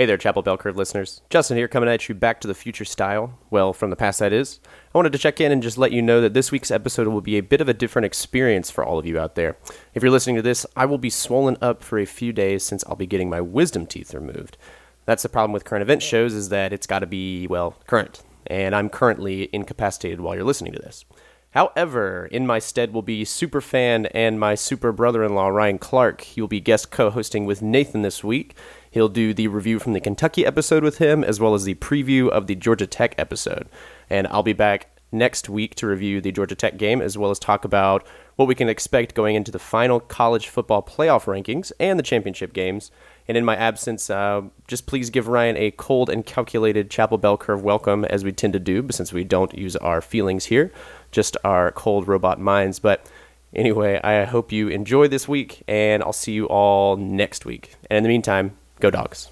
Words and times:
Hey 0.00 0.06
there, 0.06 0.16
Chapel 0.16 0.40
Bell 0.40 0.56
Curve 0.56 0.78
listeners. 0.78 1.20
Justin 1.28 1.58
here, 1.58 1.68
coming 1.68 1.90
at 1.90 2.08
you 2.08 2.14
back 2.14 2.40
to 2.40 2.48
the 2.48 2.54
future 2.54 2.86
style. 2.86 3.38
Well, 3.50 3.74
from 3.74 3.90
the 3.90 3.96
past, 3.96 4.20
that 4.20 4.32
is. 4.32 4.58
I 4.94 4.96
wanted 4.96 5.12
to 5.12 5.18
check 5.18 5.42
in 5.42 5.52
and 5.52 5.62
just 5.62 5.76
let 5.76 5.92
you 5.92 6.00
know 6.00 6.22
that 6.22 6.32
this 6.32 6.50
week's 6.50 6.70
episode 6.70 7.06
will 7.08 7.20
be 7.20 7.36
a 7.36 7.42
bit 7.42 7.60
of 7.60 7.68
a 7.68 7.74
different 7.74 8.06
experience 8.06 8.70
for 8.70 8.82
all 8.82 8.98
of 8.98 9.04
you 9.04 9.18
out 9.18 9.34
there. 9.34 9.58
If 9.92 10.02
you're 10.02 10.10
listening 10.10 10.36
to 10.36 10.42
this, 10.42 10.64
I 10.74 10.86
will 10.86 10.96
be 10.96 11.10
swollen 11.10 11.58
up 11.60 11.84
for 11.84 11.98
a 11.98 12.06
few 12.06 12.32
days 12.32 12.62
since 12.62 12.82
I'll 12.86 12.96
be 12.96 13.06
getting 13.06 13.28
my 13.28 13.42
wisdom 13.42 13.86
teeth 13.86 14.14
removed. 14.14 14.56
That's 15.04 15.22
the 15.22 15.28
problem 15.28 15.52
with 15.52 15.66
current 15.66 15.82
event 15.82 16.02
shows 16.02 16.32
is 16.32 16.48
that 16.48 16.72
it's 16.72 16.86
got 16.86 17.00
to 17.00 17.06
be, 17.06 17.46
well, 17.46 17.76
current. 17.86 18.22
And 18.46 18.74
I'm 18.74 18.88
currently 18.88 19.50
incapacitated 19.52 20.22
while 20.22 20.34
you're 20.34 20.44
listening 20.44 20.72
to 20.72 20.78
this. 20.78 21.04
However, 21.50 22.26
in 22.30 22.46
my 22.46 22.58
stead 22.58 22.94
will 22.94 23.02
be 23.02 23.24
super 23.24 23.60
fan 23.60 24.06
and 24.06 24.38
my 24.40 24.54
super 24.54 24.92
brother-in-law 24.92 25.48
Ryan 25.48 25.78
Clark. 25.78 26.20
He 26.20 26.40
will 26.40 26.48
be 26.48 26.60
guest 26.60 26.90
co-hosting 26.90 27.44
with 27.44 27.60
Nathan 27.60 28.02
this 28.02 28.22
week. 28.22 28.54
He'll 28.90 29.08
do 29.08 29.32
the 29.32 29.48
review 29.48 29.78
from 29.78 29.92
the 29.92 30.00
Kentucky 30.00 30.44
episode 30.44 30.82
with 30.82 30.98
him, 30.98 31.22
as 31.22 31.38
well 31.38 31.54
as 31.54 31.64
the 31.64 31.76
preview 31.76 32.28
of 32.28 32.48
the 32.48 32.56
Georgia 32.56 32.86
Tech 32.86 33.14
episode. 33.16 33.68
And 34.08 34.26
I'll 34.26 34.42
be 34.42 34.52
back 34.52 34.88
next 35.12 35.48
week 35.48 35.74
to 35.76 35.86
review 35.86 36.20
the 36.20 36.32
Georgia 36.32 36.54
Tech 36.54 36.76
game, 36.76 37.00
as 37.00 37.16
well 37.16 37.30
as 37.30 37.38
talk 37.38 37.64
about 37.64 38.06
what 38.36 38.48
we 38.48 38.54
can 38.54 38.68
expect 38.68 39.14
going 39.14 39.36
into 39.36 39.52
the 39.52 39.58
final 39.58 40.00
college 40.00 40.48
football 40.48 40.82
playoff 40.82 41.24
rankings 41.24 41.72
and 41.78 41.98
the 41.98 42.02
championship 42.02 42.52
games. 42.52 42.90
And 43.28 43.36
in 43.36 43.44
my 43.44 43.54
absence, 43.54 44.10
uh, 44.10 44.42
just 44.66 44.86
please 44.86 45.10
give 45.10 45.28
Ryan 45.28 45.56
a 45.56 45.70
cold 45.72 46.10
and 46.10 46.26
calculated 46.26 46.90
Chapel 46.90 47.18
Bell 47.18 47.36
Curve 47.36 47.62
welcome, 47.62 48.04
as 48.06 48.24
we 48.24 48.32
tend 48.32 48.54
to 48.54 48.58
do, 48.58 48.88
since 48.90 49.12
we 49.12 49.22
don't 49.22 49.56
use 49.56 49.76
our 49.76 50.00
feelings 50.00 50.46
here, 50.46 50.72
just 51.12 51.36
our 51.44 51.70
cold 51.70 52.08
robot 52.08 52.40
minds. 52.40 52.80
But 52.80 53.08
anyway, 53.54 54.00
I 54.02 54.24
hope 54.24 54.50
you 54.50 54.68
enjoy 54.68 55.06
this 55.06 55.28
week, 55.28 55.62
and 55.68 56.02
I'll 56.02 56.12
see 56.12 56.32
you 56.32 56.46
all 56.46 56.96
next 56.96 57.44
week. 57.44 57.76
And 57.88 57.98
in 57.98 58.02
the 58.02 58.08
meantime, 58.08 58.56
Go 58.80 58.90
dogs. 58.90 59.28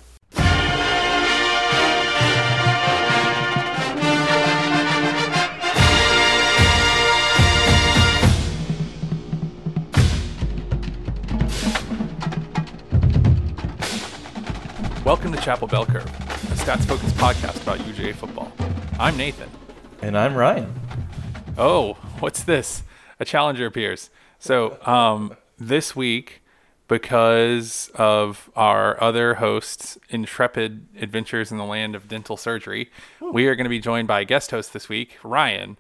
Welcome 15.02 15.32
to 15.32 15.40
Chapel 15.40 15.66
Bell 15.66 15.86
Curve, 15.86 16.04
a 16.04 16.54
stats 16.54 16.84
focused 16.84 17.16
podcast 17.16 17.62
about 17.62 17.78
UGA 17.78 18.14
football. 18.14 18.52
I'm 19.00 19.16
Nathan. 19.16 19.48
And 20.02 20.18
I'm 20.18 20.34
Ryan. 20.34 20.78
Oh, 21.56 21.94
what's 22.20 22.42
this? 22.42 22.82
A 23.18 23.24
challenger 23.24 23.64
appears. 23.64 24.10
So, 24.38 24.78
um, 24.86 25.34
this 25.58 25.96
week 25.96 26.42
because 26.88 27.90
of 27.94 28.50
our 28.56 29.00
other 29.02 29.34
hosts' 29.34 29.98
intrepid 30.08 30.86
adventures 30.98 31.52
in 31.52 31.58
the 31.58 31.64
land 31.64 31.94
of 31.94 32.08
dental 32.08 32.36
surgery. 32.36 32.90
We 33.20 33.46
are 33.46 33.54
going 33.54 33.66
to 33.66 33.70
be 33.70 33.78
joined 33.78 34.08
by 34.08 34.20
a 34.20 34.24
guest 34.24 34.50
host 34.50 34.72
this 34.72 34.88
week, 34.88 35.18
Ryan. 35.22 35.78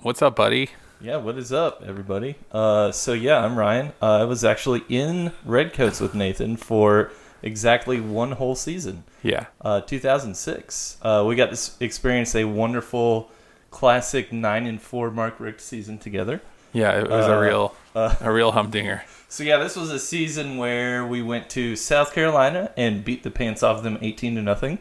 What's 0.00 0.22
up, 0.22 0.34
buddy? 0.36 0.70
Yeah, 1.00 1.18
what 1.18 1.38
is 1.38 1.52
up, 1.52 1.82
everybody? 1.86 2.36
Uh, 2.50 2.90
so 2.90 3.12
yeah, 3.12 3.44
I'm 3.44 3.56
Ryan. 3.56 3.92
Uh, 4.02 4.18
I 4.18 4.24
was 4.24 4.44
actually 4.44 4.82
in 4.88 5.32
Redcoats 5.44 6.00
with 6.00 6.14
Nathan 6.14 6.56
for 6.56 7.12
exactly 7.42 8.00
one 8.00 8.32
whole 8.32 8.56
season. 8.56 9.04
Yeah. 9.22 9.46
Uh, 9.60 9.80
2006. 9.82 10.96
Uh, 11.02 11.24
we 11.26 11.36
got 11.36 11.54
to 11.54 11.84
experience 11.84 12.34
a 12.34 12.44
wonderful, 12.44 13.30
classic 13.70 14.32
nine 14.32 14.66
and 14.66 14.80
four 14.80 15.10
Mark 15.10 15.38
Richt 15.38 15.60
season 15.60 15.98
together. 15.98 16.40
Yeah, 16.72 16.98
it 16.98 17.08
was 17.08 17.26
a 17.26 17.34
Uh, 17.34 17.40
real, 17.40 17.74
a 17.94 18.32
real 18.32 18.52
humdinger. 18.52 19.02
So 19.30 19.44
yeah, 19.44 19.58
this 19.58 19.76
was 19.76 19.90
a 19.90 19.98
season 19.98 20.56
where 20.56 21.06
we 21.06 21.20
went 21.20 21.50
to 21.50 21.76
South 21.76 22.14
Carolina 22.14 22.72
and 22.78 23.04
beat 23.04 23.24
the 23.24 23.30
pants 23.30 23.62
off 23.62 23.82
them 23.82 23.98
18 24.00 24.36
to 24.36 24.40
nothing, 24.42 24.78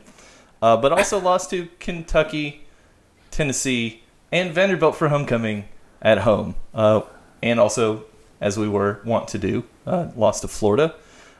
uh, 0.61 0.77
but 0.77 0.93
also 0.93 1.19
lost 1.31 1.49
to 1.49 1.67
Kentucky, 1.81 2.65
Tennessee, 3.29 4.03
and 4.31 4.53
Vanderbilt 4.53 4.95
for 4.95 5.09
homecoming 5.09 5.65
at 6.01 6.19
home, 6.19 6.55
uh, 6.73 7.01
and 7.43 7.59
also 7.59 8.05
as 8.39 8.57
we 8.57 8.69
were 8.69 9.01
wont 9.03 9.27
to 9.27 9.37
do, 9.37 9.65
uh, 9.85 10.11
lost 10.15 10.43
to 10.43 10.47
Florida. 10.47 10.95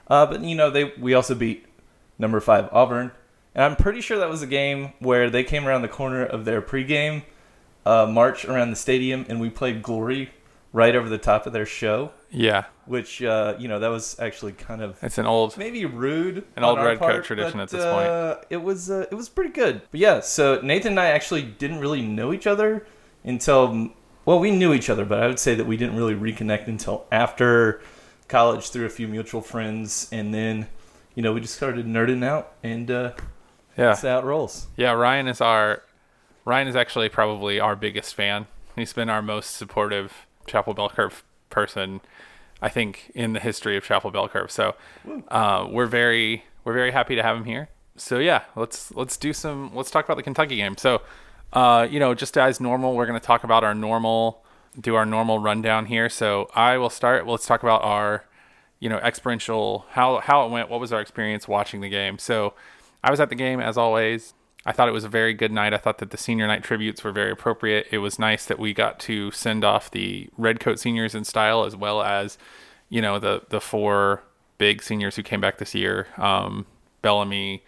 Uh, 0.10 0.26
but 0.26 0.42
you 0.42 0.54
know 0.56 0.70
they 0.70 0.92
we 1.00 1.14
also 1.14 1.34
beat 1.34 1.66
number 2.20 2.42
five 2.42 2.68
Auburn, 2.74 3.12
and 3.56 3.64
I'm 3.64 3.78
pretty 3.78 4.02
sure 4.02 4.18
that 4.18 4.30
was 4.30 4.42
a 4.42 4.48
game 4.48 4.92
where 5.00 5.30
they 5.30 5.46
came 5.46 5.66
around 5.66 5.82
the 5.82 5.88
corner 5.88 6.26
of 6.26 6.44
their 6.44 6.62
pregame 6.62 7.24
uh, 7.86 8.06
march 8.06 8.44
around 8.44 8.70
the 8.72 8.76
stadium, 8.76 9.26
and 9.30 9.40
we 9.40 9.50
played 9.50 9.82
Glory 9.82 10.32
right 10.74 10.96
over 10.96 11.10
the 11.10 11.18
top 11.18 11.46
of 11.48 11.54
their 11.54 11.66
show 11.66 12.12
Yeah, 12.30 12.66
which 12.86 13.24
uh, 13.24 13.56
you 13.58 13.68
know 13.68 13.80
that 13.80 13.88
was 13.90 14.20
actually 14.20 14.54
kind 14.54 14.82
of 14.82 14.98
it's 15.02 15.18
an 15.18 15.26
old. 15.26 15.58
maybe 15.58 15.86
rude, 15.86 16.44
An 16.56 16.64
old 16.64 16.80
Red 16.80 17.00
Coat 17.00 17.24
tradition 17.24 17.54
but, 17.58 17.64
at 17.64 17.70
this 17.70 17.84
uh, 17.84 18.42
It 18.50 18.58
was 18.58 18.90
uh, 18.90 19.06
it 19.12 19.16
was 19.16 19.30
pretty 19.30 19.52
good. 19.52 19.82
But 19.92 20.00
yeah, 20.00 20.20
so 20.20 20.60
Nathan 20.62 20.94
and 20.94 21.00
I 21.00 21.08
actually 21.08 21.44
didn't 21.44 21.80
really 21.80 22.02
know 22.02 22.34
each 22.34 22.48
other 22.48 22.86
until 23.24 23.92
well, 24.26 24.40
we 24.40 24.52
knew 24.52 24.74
each 24.74 24.90
other, 24.90 25.06
but 25.06 25.24
I 25.24 25.28
would 25.28 25.40
say 25.40 25.56
that 25.56 25.66
we 25.66 25.78
didn't 25.78 25.96
really 25.96 26.14
reconnect 26.14 26.68
until 26.68 27.06
after 27.14 27.82
college 28.28 28.72
through 28.72 28.86
a 28.86 28.90
few 28.90 29.08
mutual 29.08 29.42
friends, 29.42 30.10
and 30.12 30.34
then 30.34 30.68
you 31.16 31.24
know 31.24 31.32
we 31.32 31.40
just 31.40 31.56
started 31.56 31.86
nerding 31.86 32.26
out, 32.26 32.54
and 32.62 32.92
uh, 32.92 33.12
Yeah, 33.78 33.86
that's 33.88 34.02
how 34.02 34.20
it 34.20 34.26
rolls. 34.26 34.68
yeah. 34.76 34.92
Ryan 34.92 35.28
is 35.30 35.40
our. 35.40 35.84
Ryan 36.44 36.68
is 36.68 36.76
actually 36.76 37.08
probably 37.10 37.60
our 37.60 37.76
biggest 37.76 38.16
fan. 38.16 38.48
He's 38.76 38.94
been 38.94 39.10
our 39.10 39.22
most 39.22 39.56
supportive 39.56 40.27
Chapel 40.48 40.74
Bell 40.74 40.90
Curve 40.90 41.24
person, 41.50 42.02
I 42.62 42.70
think, 42.70 43.12
in 43.14 43.34
the 43.34 43.40
history 43.40 43.78
of 43.78 43.84
Chapel 43.84 44.12
Bell 44.12 44.28
Curve. 44.28 44.52
So, 44.52 44.76
uh, 45.28 45.68
we're 45.70 45.86
very 45.86 46.46
we're 46.64 46.74
very 46.74 46.92
happy 46.92 47.16
to 47.16 47.24
have 47.24 47.38
him 47.38 47.46
here. 47.46 47.70
So 47.96 48.20
yeah, 48.20 48.44
let's 48.56 48.94
let's 48.94 49.18
do 49.18 49.34
some 49.34 49.76
let's 49.76 49.92
talk 49.92 50.06
about 50.06 50.18
the 50.18 50.24
Kentucky 50.24 50.58
game. 50.58 50.78
So, 50.78 51.02
uh, 51.54 51.88
you 51.90 52.00
know, 52.00 52.14
just 52.14 52.38
as 52.38 52.60
normal, 52.60 52.94
we're 52.94 53.06
going 53.06 53.20
to 53.20 53.26
talk 53.26 53.44
about 53.44 53.64
our 53.64 53.74
normal 53.74 54.44
do 54.80 54.96
our 54.96 55.06
normal 55.06 55.40
rundown 55.40 55.86
here. 55.86 56.10
So 56.10 56.50
I 56.54 56.78
will 56.78 56.90
start. 56.90 57.26
Well, 57.26 57.34
Let's 57.34 57.46
talk 57.46 57.64
about 57.64 57.84
our 57.84 58.26
you 58.80 58.90
know 58.90 58.98
experiential 58.98 59.86
how 59.92 60.20
how 60.20 60.46
it 60.46 60.52
went. 60.52 60.70
What 60.70 60.80
was 60.80 60.94
our 60.94 61.02
experience 61.02 61.48
watching 61.48 61.82
the 61.82 61.90
game? 61.90 62.20
So 62.20 62.54
I 63.04 63.12
was 63.12 63.20
at 63.20 63.30
the 63.30 63.36
game 63.36 63.60
as 63.60 63.78
always. 63.78 64.34
I 64.68 64.74
thought 64.74 64.90
it 64.90 64.92
was 64.92 65.06
a 65.06 65.10
very 65.10 65.34
good 65.34 65.54
night. 65.54 65.74
I 65.74 65.78
thought 65.78 66.00
that 66.00 66.12
the 66.12 66.18
senior 66.18 66.46
night 66.46 66.62
tributes 66.62 67.02
were 67.02 67.14
very 67.14 67.32
appropriate. 67.32 67.88
It 67.90 68.00
was 68.00 68.20
nice 68.20 68.46
that 68.46 68.60
we 68.60 68.74
got 68.74 69.00
to 69.00 69.32
send 69.32 69.64
off 69.64 69.90
the 69.90 70.30
Redcoat 70.38 70.78
seniors 70.78 71.16
in 71.16 71.24
style 71.24 71.64
as 71.64 71.74
well 71.74 72.04
as, 72.04 72.38
you 72.90 73.02
know, 73.02 73.18
the 73.18 73.44
the 73.48 73.62
four 73.62 74.24
big 74.58 74.84
seniors 74.84 75.16
who 75.16 75.24
came 75.24 75.40
back 75.40 75.58
this 75.58 75.74
year, 75.74 76.08
um, 76.18 76.66
Bellamy, 77.02 77.64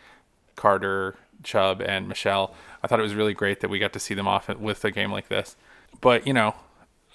Carter, 0.57 1.15
Chubb, 1.41 1.81
and 1.81 2.09
Michel. 2.09 2.53
I 2.83 2.87
thought 2.87 2.99
it 2.99 3.03
was 3.03 3.15
really 3.15 3.33
great 3.33 3.61
that 3.61 3.69
we 3.69 3.79
got 3.79 3.93
to 3.93 3.99
see 3.99 4.13
them 4.13 4.27
off 4.27 4.49
with 4.49 4.83
a 4.83 4.91
game 4.91 5.09
like 5.11 5.29
this. 5.29 5.55
But 6.01 6.27
you 6.27 6.33
know, 6.33 6.53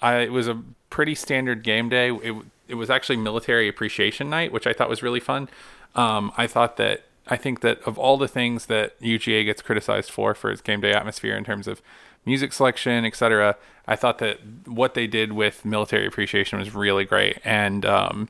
I 0.01 0.15
it 0.17 0.31
was 0.31 0.47
a 0.47 0.63
pretty 0.89 1.13
standard 1.13 1.63
game 1.63 1.89
day. 1.89 2.09
It 2.11 2.35
it 2.67 2.75
was 2.75 2.89
actually 2.89 3.17
military 3.17 3.67
appreciation 3.67 4.31
night, 4.31 4.51
which 4.51 4.65
I 4.65 4.73
thought 4.73 4.89
was 4.89 5.03
really 5.03 5.19
fun. 5.19 5.47
Um, 5.93 6.31
I 6.35 6.47
thought 6.47 6.77
that 6.77 7.04
I 7.27 7.37
think 7.37 7.61
that 7.61 7.81
of 7.83 7.97
all 7.97 8.17
the 8.17 8.27
things 8.27 8.67
that 8.67 8.99
UGA 9.01 9.45
gets 9.45 9.61
criticized 9.61 10.11
for 10.11 10.35
for 10.35 10.51
its 10.51 10.61
game 10.61 10.81
day 10.81 10.93
atmosphere 10.93 11.35
in 11.35 11.43
terms 11.43 11.67
of 11.67 11.81
music 12.25 12.53
selection, 12.53 13.05
etc., 13.05 13.55
I 13.87 13.95
thought 13.95 14.17
that 14.19 14.39
what 14.67 14.95
they 14.95 15.07
did 15.07 15.33
with 15.33 15.63
military 15.63 16.07
appreciation 16.07 16.59
was 16.59 16.73
really 16.73 17.05
great. 17.05 17.39
And 17.43 17.85
um, 17.85 18.29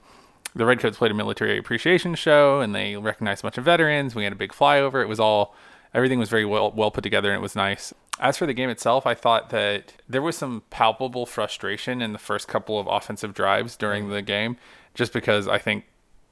the 0.53 0.66
Redcoats 0.66 0.97
played 0.97 1.11
a 1.11 1.16
military 1.16 1.57
appreciation 1.57 2.16
show, 2.16 2.59
and 2.59 2.75
they 2.75 2.95
recognized 2.95 3.41
a 3.41 3.44
bunch 3.44 3.57
of 3.57 3.66
veterans. 3.66 4.16
We 4.16 4.23
had 4.23 4.33
a 4.33 4.38
big 4.38 4.51
flyover. 4.51 5.01
It 5.01 5.07
was 5.07 5.19
all 5.19 5.56
everything 5.94 6.19
was 6.19 6.29
very 6.29 6.45
well 6.45 6.72
well 6.72 6.91
put 6.91 7.03
together, 7.03 7.31
and 7.31 7.39
it 7.39 7.41
was 7.41 7.56
nice. 7.56 7.94
As 8.19 8.38
for 8.38 8.45
the 8.45 8.53
game 8.53 8.69
itself, 8.69 9.06
I 9.06 9.13
thought 9.13 9.50
that 9.50 9.94
there 10.07 10.22
was 10.22 10.38
some 10.38 10.63
palpable 10.69 11.25
frustration 11.25 12.01
in 12.01 12.13
the 12.13 12.19
first 12.19 12.47
couple 12.47 12.79
of 12.79 12.88
offensive 12.88 13.33
drives 13.33 13.75
during 13.75 14.09
the 14.09 14.22
game, 14.22 14.56
just 14.94 15.12
because 15.12 15.47
I 15.50 15.57
think 15.57 15.85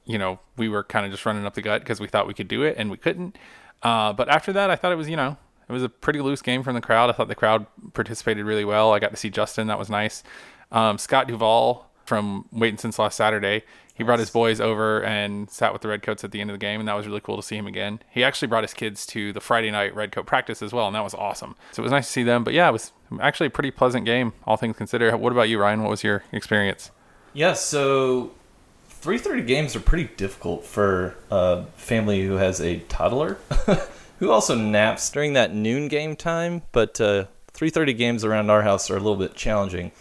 you 0.04 0.18
know, 0.18 0.38
we 0.56 0.68
were 0.68 0.84
kind 0.84 1.06
of 1.06 1.12
just 1.12 1.24
running 1.24 1.46
up 1.46 1.54
the 1.54 1.62
gut 1.62 1.80
because 1.80 2.00
we 2.00 2.08
thought 2.08 2.26
we 2.26 2.34
could 2.34 2.48
do 2.48 2.62
it 2.62 2.76
and 2.78 2.90
we 2.90 2.96
couldn't. 2.96 3.36
Uh, 3.82 4.12
but 4.12 4.28
after 4.28 4.52
that, 4.52 4.70
I 4.70 4.76
thought 4.76 4.92
it 4.92 4.96
was, 4.96 5.08
you 5.08 5.16
know, 5.16 5.36
it 5.68 5.72
was 5.72 5.82
a 5.82 5.88
pretty 5.88 6.20
loose 6.20 6.42
game 6.42 6.62
from 6.62 6.74
the 6.74 6.80
crowd. 6.80 7.10
I 7.10 7.12
thought 7.12 7.28
the 7.28 7.34
crowd 7.34 7.66
participated 7.94 8.44
really 8.44 8.64
well. 8.64 8.92
I 8.92 8.98
got 8.98 9.10
to 9.10 9.16
see 9.16 9.30
Justin. 9.30 9.66
That 9.66 9.78
was 9.78 9.88
nice. 9.88 10.22
Um, 10.72 10.98
Scott 10.98 11.28
Duvall 11.28 11.86
from 12.04 12.46
Waiting 12.52 12.76
Since 12.76 12.98
Last 12.98 13.16
Saturday, 13.16 13.62
he 13.94 14.02
brought 14.02 14.18
his 14.18 14.28
boys 14.30 14.60
over 14.60 15.02
and 15.04 15.48
sat 15.48 15.72
with 15.72 15.80
the 15.80 15.88
Redcoats 15.88 16.24
at 16.24 16.32
the 16.32 16.40
end 16.40 16.50
of 16.50 16.54
the 16.54 16.58
game, 16.58 16.80
and 16.80 16.88
that 16.88 16.94
was 16.94 17.06
really 17.06 17.20
cool 17.20 17.36
to 17.36 17.42
see 17.42 17.56
him 17.56 17.66
again. 17.66 18.00
He 18.10 18.24
actually 18.24 18.48
brought 18.48 18.64
his 18.64 18.74
kids 18.74 19.06
to 19.06 19.32
the 19.32 19.40
Friday 19.40 19.70
night 19.70 19.94
Redcoat 19.94 20.26
practice 20.26 20.62
as 20.62 20.72
well, 20.72 20.86
and 20.86 20.96
that 20.96 21.04
was 21.04 21.14
awesome. 21.14 21.54
So 21.72 21.82
it 21.82 21.84
was 21.84 21.92
nice 21.92 22.06
to 22.06 22.12
see 22.12 22.24
them. 22.24 22.44
But 22.44 22.54
yeah, 22.54 22.68
it 22.68 22.72
was 22.72 22.92
actually 23.20 23.46
a 23.46 23.50
pretty 23.50 23.70
pleasant 23.70 24.04
game, 24.04 24.32
all 24.46 24.56
things 24.56 24.76
considered. 24.76 25.14
What 25.16 25.32
about 25.32 25.48
you, 25.48 25.60
Ryan? 25.60 25.82
What 25.82 25.90
was 25.90 26.02
your 26.02 26.24
experience? 26.32 26.90
Yeah, 27.32 27.52
so 27.54 28.32
3:30 29.04 29.46
games 29.46 29.76
are 29.76 29.80
pretty 29.80 30.08
difficult 30.16 30.64
for 30.64 31.14
a 31.30 31.64
family 31.76 32.24
who 32.24 32.36
has 32.36 32.58
a 32.58 32.78
toddler 32.88 33.36
who 34.18 34.30
also 34.30 34.54
naps 34.54 35.10
during 35.10 35.34
that 35.34 35.54
noon 35.54 35.88
game 35.88 36.16
time, 36.16 36.62
but 36.72 36.98
uh, 37.02 37.26
3:30 37.52 37.98
games 37.98 38.24
around 38.24 38.48
our 38.48 38.62
house 38.62 38.90
are 38.90 38.96
a 38.96 39.00
little 39.00 39.16
bit 39.16 39.34
challenging. 39.34 39.92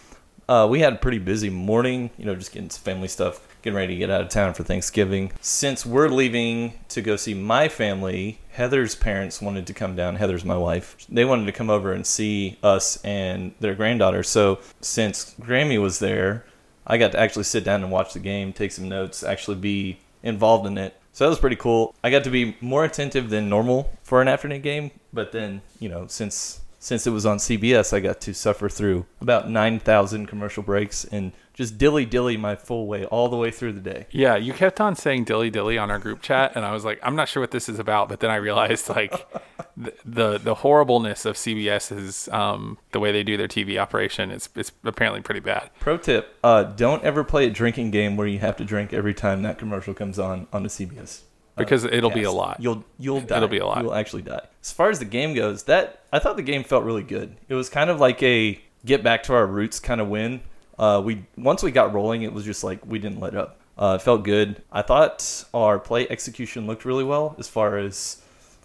Uh, 0.48 0.66
we 0.70 0.80
had 0.80 0.94
a 0.94 0.96
pretty 0.96 1.20
busy 1.20 1.50
morning, 1.50 2.12
you 2.18 2.24
know, 2.24 2.34
just 2.34 2.54
getting 2.54 2.70
some 2.70 2.82
family 2.82 3.10
stuff 3.10 3.46
getting 3.62 3.76
ready 3.76 3.94
to 3.94 4.00
get 4.00 4.10
out 4.10 4.22
of 4.22 4.30
town 4.30 4.54
for 4.54 4.64
Thanksgiving. 4.64 5.34
Since 5.42 5.86
we're 5.86 6.10
leaving 6.10 6.80
to 6.90 7.02
go 7.02 7.18
see 7.18 7.34
my 7.34 7.68
family, 7.68 8.40
Heather's 8.52 8.96
parents 8.96 9.42
wanted 9.42 9.68
to 9.68 9.74
come 9.74 9.98
down. 9.98 10.16
Heather's 10.16 10.46
my 10.46 10.58
wife. 10.58 10.96
They 11.10 11.26
wanted 11.26 11.46
to 11.46 11.54
come 11.54 11.70
over 11.70 11.92
and 11.92 12.06
see 12.06 12.58
us 12.64 13.04
and 13.04 13.54
their 13.60 13.76
granddaughter. 13.76 14.24
So 14.24 14.60
since 14.80 15.36
Grammy 15.42 15.82
was 15.82 16.00
there, 16.00 16.46
I 16.86 16.98
got 16.98 17.12
to 17.14 17.20
actually 17.20 17.44
sit 17.44 17.64
down 17.64 17.84
and 17.84 17.92
watch 17.92 18.14
the 18.14 18.20
game, 18.20 18.54
take 18.54 18.72
some 18.72 18.90
notes, 18.90 19.24
actually 19.24 19.58
be 19.58 20.00
involved 20.22 20.66
in 20.68 20.78
it. 20.78 21.00
So 21.14 21.26
that 21.26 21.30
was 21.30 21.40
pretty 21.40 21.56
cool. 21.56 21.94
I 22.04 22.10
got 22.10 22.24
to 22.24 22.32
be 22.32 22.58
more 22.60 22.84
attentive 22.86 23.30
than 23.30 23.48
normal 23.48 23.92
for 24.02 24.22
an 24.22 24.28
afternoon 24.28 24.62
game, 24.62 24.92
but 25.12 25.32
then, 25.32 25.62
you 25.80 25.90
know, 25.90 26.08
since 26.08 26.62
since 26.80 27.08
it 27.08 27.12
was 27.12 27.26
on 27.26 27.38
CBS, 27.38 27.94
I 27.94 28.02
got 28.02 28.20
to 28.22 28.34
suffer 28.34 28.68
through 28.68 29.06
about 29.22 29.50
9,000 29.50 30.26
commercial 30.26 30.64
breaks 30.64 31.06
and 31.06 31.32
just 31.54 31.78
dilly 31.78 32.06
dilly 32.06 32.36
my 32.36 32.56
full 32.56 32.88
way 32.88 33.06
all 33.06 33.30
the 33.30 33.38
way 33.38 33.52
through 33.52 33.74
the 33.74 33.82
day. 33.82 34.08
Yeah, 34.12 34.36
you 34.36 34.54
kept 34.54 34.82
on 34.82 34.96
saying 34.96 35.26
dilly 35.26 35.50
dilly 35.50 35.78
on 35.78 35.92
our 35.92 36.00
group 36.00 36.22
chat, 36.22 36.54
and 36.56 36.66
I 36.66 36.72
was 36.72 36.84
like, 36.84 37.00
I'm 37.04 37.16
not 37.16 37.30
sure 37.30 37.42
what 37.42 37.52
this 37.52 37.70
is 37.70 37.80
about. 37.80 38.10
But 38.10 38.20
then 38.20 38.30
I 38.30 38.36
realized 38.36 38.90
like 38.90 39.28
the 39.78 39.94
the, 40.04 40.38
the 40.40 40.56
horribleness 40.56 41.26
of 41.26 41.36
CBS's 41.36 42.28
um, 42.30 42.78
the 42.92 43.00
way 43.00 43.12
they 43.12 43.24
do 43.24 43.38
their 43.38 43.48
TV 43.48 43.78
operation. 43.78 44.32
It's 44.32 44.50
it's 44.56 44.72
apparently 44.84 45.22
pretty 45.22 45.42
bad. 45.42 45.70
Pro 45.80 45.98
tip: 45.98 46.36
uh, 46.44 46.64
Don't 46.64 47.04
ever 47.04 47.24
play 47.24 47.46
a 47.46 47.50
drinking 47.50 47.92
game 47.92 48.18
where 48.18 48.28
you 48.28 48.40
have 48.40 48.58
to 48.58 48.66
drink 48.66 48.94
every 48.94 49.14
time 49.14 49.44
that 49.44 49.58
commercial 49.58 49.94
comes 49.94 50.18
on 50.20 50.48
on 50.52 50.64
the 50.64 50.70
CBS. 50.70 51.22
Because 51.56 51.84
it'll 51.84 52.10
be 52.10 52.24
a 52.24 52.32
lot. 52.32 52.60
You'll 52.60 52.84
you'll 52.98 53.22
die. 53.22 53.38
It'll 53.38 53.48
be 53.48 53.60
a 53.60 53.66
lot. 53.68 53.84
You'll 53.84 53.94
actually 53.94 54.24
die. 54.24 54.42
As 54.64 54.72
far 54.72 54.90
as 54.90 54.98
the 54.98 55.06
game 55.06 55.36
goes, 55.36 55.64
that 55.64 56.02
I 56.12 56.18
thought 56.18 56.36
the 56.36 56.42
game 56.42 56.64
felt 56.64 56.84
really 56.84 57.04
good. 57.04 57.36
It 57.48 57.54
was 57.54 57.70
kind 57.70 57.92
of 57.92 58.00
like 58.00 58.24
a 58.24 58.60
get 58.86 59.04
back 59.04 59.22
to 59.24 59.34
our 59.34 59.46
roots 59.46 59.80
kind 59.80 60.02
of 60.02 60.08
win. 60.08 60.42
Uh, 60.78 61.02
we 61.04 61.26
once 61.38 61.64
we 61.64 61.72
got 61.72 61.94
rolling, 61.94 62.24
it 62.24 62.34
was 62.34 62.46
just 62.46 62.64
like 62.64 62.86
we 62.86 63.00
didn't 63.00 63.20
let 63.20 63.36
up. 63.36 63.60
Uh, 63.78 63.98
it 64.00 64.04
felt 64.04 64.24
good. 64.24 64.62
I 64.72 64.82
thought 64.82 65.46
our 65.54 65.80
play 65.80 66.08
execution 66.10 66.68
looked 66.68 66.86
really 66.86 67.04
well 67.04 67.36
as 67.40 67.48
far 67.48 67.78
as 67.78 68.22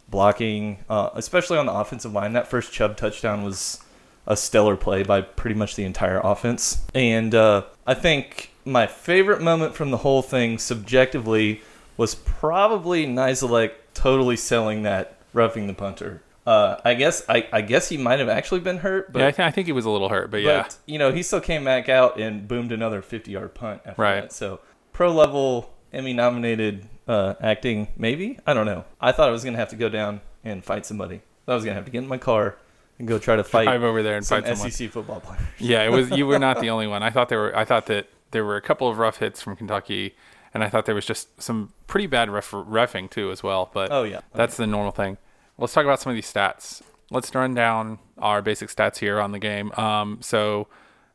blocking, 0.09 0.79
uh, 0.89 1.11
especially 1.15 1.59
on 1.59 1.67
the 1.67 1.73
offensive 1.73 2.13
line. 2.13 2.33
That 2.35 2.49
first 2.49 2.73
Chubb 2.73 2.97
touchdown 2.97 3.43
was 3.43 3.83
a 4.27 4.37
stellar 4.37 4.77
play 4.77 5.03
by 5.03 5.23
pretty 5.23 5.55
much 5.55 5.77
the 5.77 5.85
entire 5.85 6.21
offense. 6.23 6.83
And 6.95 7.35
uh, 7.35 7.65
I 7.87 7.95
think 7.95 8.53
my 8.65 8.87
favorite 8.87 9.41
moment 9.41 9.75
from 9.75 9.91
the 9.91 9.99
whole 9.99 10.23
thing, 10.23 10.59
subjectively, 10.59 11.63
was 11.97 12.15
probably 12.15 13.07
Nizialek 13.07 13.73
totally 13.95 14.37
selling 14.37 14.83
that 14.83 15.17
roughing 15.33 15.67
the 15.67 15.75
punter. 15.75 16.23
Uh, 16.49 16.81
I 16.85 16.95
guess 16.95 17.25
I, 17.29 17.47
I 17.53 17.61
guess 17.61 17.89
he 17.91 17.97
might 17.99 18.19
have 18.21 18.29
actually 18.31 18.61
been 18.61 18.79
hurt, 18.79 19.13
but 19.13 19.19
yeah, 19.21 19.27
I, 19.27 19.31
th- 19.33 19.47
I 19.47 19.51
think 19.51 19.67
he 19.67 19.73
was 19.73 19.85
a 19.85 19.91
little 19.91 20.09
hurt, 20.09 20.31
but 20.31 20.41
yeah, 20.41 20.63
but 20.63 20.77
you 20.87 20.99
know 20.99 21.13
he 21.13 21.23
still 21.23 21.41
came 21.43 21.65
back 21.65 21.89
out 21.91 22.19
and 22.19 22.49
boomed 22.49 22.73
another 22.73 23.03
50 23.03 23.31
yard 23.31 23.55
punt 23.55 23.83
after 23.85 24.01
Right. 24.01 24.21
that. 24.23 24.33
So 24.33 24.61
pro 24.93 25.13
level 25.13 25.75
Emmy 25.93 26.13
nominated 26.15 26.87
uh, 27.07 27.35
acting, 27.43 27.89
maybe 27.97 28.39
I 28.47 28.55
don't 28.55 28.67
know. 28.67 28.85
I 29.01 29.13
thought 29.13 29.29
I 29.29 29.33
was 29.33 29.45
gonna 29.45 29.59
have 29.59 29.69
to 29.71 29.77
go 29.77 29.89
down 29.91 30.21
and 30.45 30.65
fight 30.65 30.87
somebody. 30.87 31.21
I 31.47 31.55
was 31.55 31.65
gonna 31.65 31.75
have 31.75 31.85
to 31.85 31.91
get 31.91 32.03
in 32.03 32.09
my 32.09 32.19
car 32.19 32.57
and 32.99 33.07
go 33.07 33.19
try 33.19 33.37
to 33.37 33.45
fight 33.45 33.65
drive 33.65 33.83
over 33.83 34.03
there 34.03 34.17
and 34.17 34.25
some 34.25 34.43
fight 34.43 34.57
someone. 34.57 34.71
SEC 34.71 34.91
football 34.91 35.21
players. 35.21 35.43
Yeah, 35.59 35.83
it 35.85 35.91
was. 35.91 36.11
You 36.11 36.27
were 36.27 36.39
not 36.39 36.61
the 36.63 36.71
only 36.71 36.87
one. 36.87 37.03
I 37.03 37.11
thought 37.11 37.29
there 37.29 37.41
were. 37.41 37.57
I 37.57 37.65
thought 37.65 37.87
that 37.87 38.09
there 38.31 38.45
were 38.45 38.57
a 38.57 38.63
couple 38.63 38.89
of 38.89 38.97
rough 38.99 39.19
hits 39.19 39.41
from 39.43 39.55
Kentucky, 39.57 40.15
and 40.55 40.65
I 40.65 40.69
thought 40.71 40.87
there 40.87 40.95
was 40.95 41.07
just 41.07 41.41
some 41.43 41.73
pretty 41.87 42.07
bad 42.07 42.29
ref, 42.31 42.51
refing 42.51 43.09
too 43.11 43.31
as 43.31 43.43
well. 43.43 43.71
But 43.73 43.93
Oh, 43.93 44.03
yeah. 44.05 44.21
that's 44.35 44.57
the 44.57 44.67
normal 44.67 44.93
thing. 44.93 45.17
Let's 45.59 45.73
talk 45.73 45.85
about 45.85 46.01
some 46.01 46.11
of 46.11 46.15
these 46.15 46.33
stats. 46.33 46.83
Let's 47.11 47.35
run 47.35 47.55
down 47.55 47.99
our 48.17 48.43
basic 48.43 48.69
stats 48.69 48.99
here 48.99 49.21
on 49.21 49.33
the 49.33 49.39
game. 49.39 49.73
Um, 49.73 50.19
so 50.21 50.69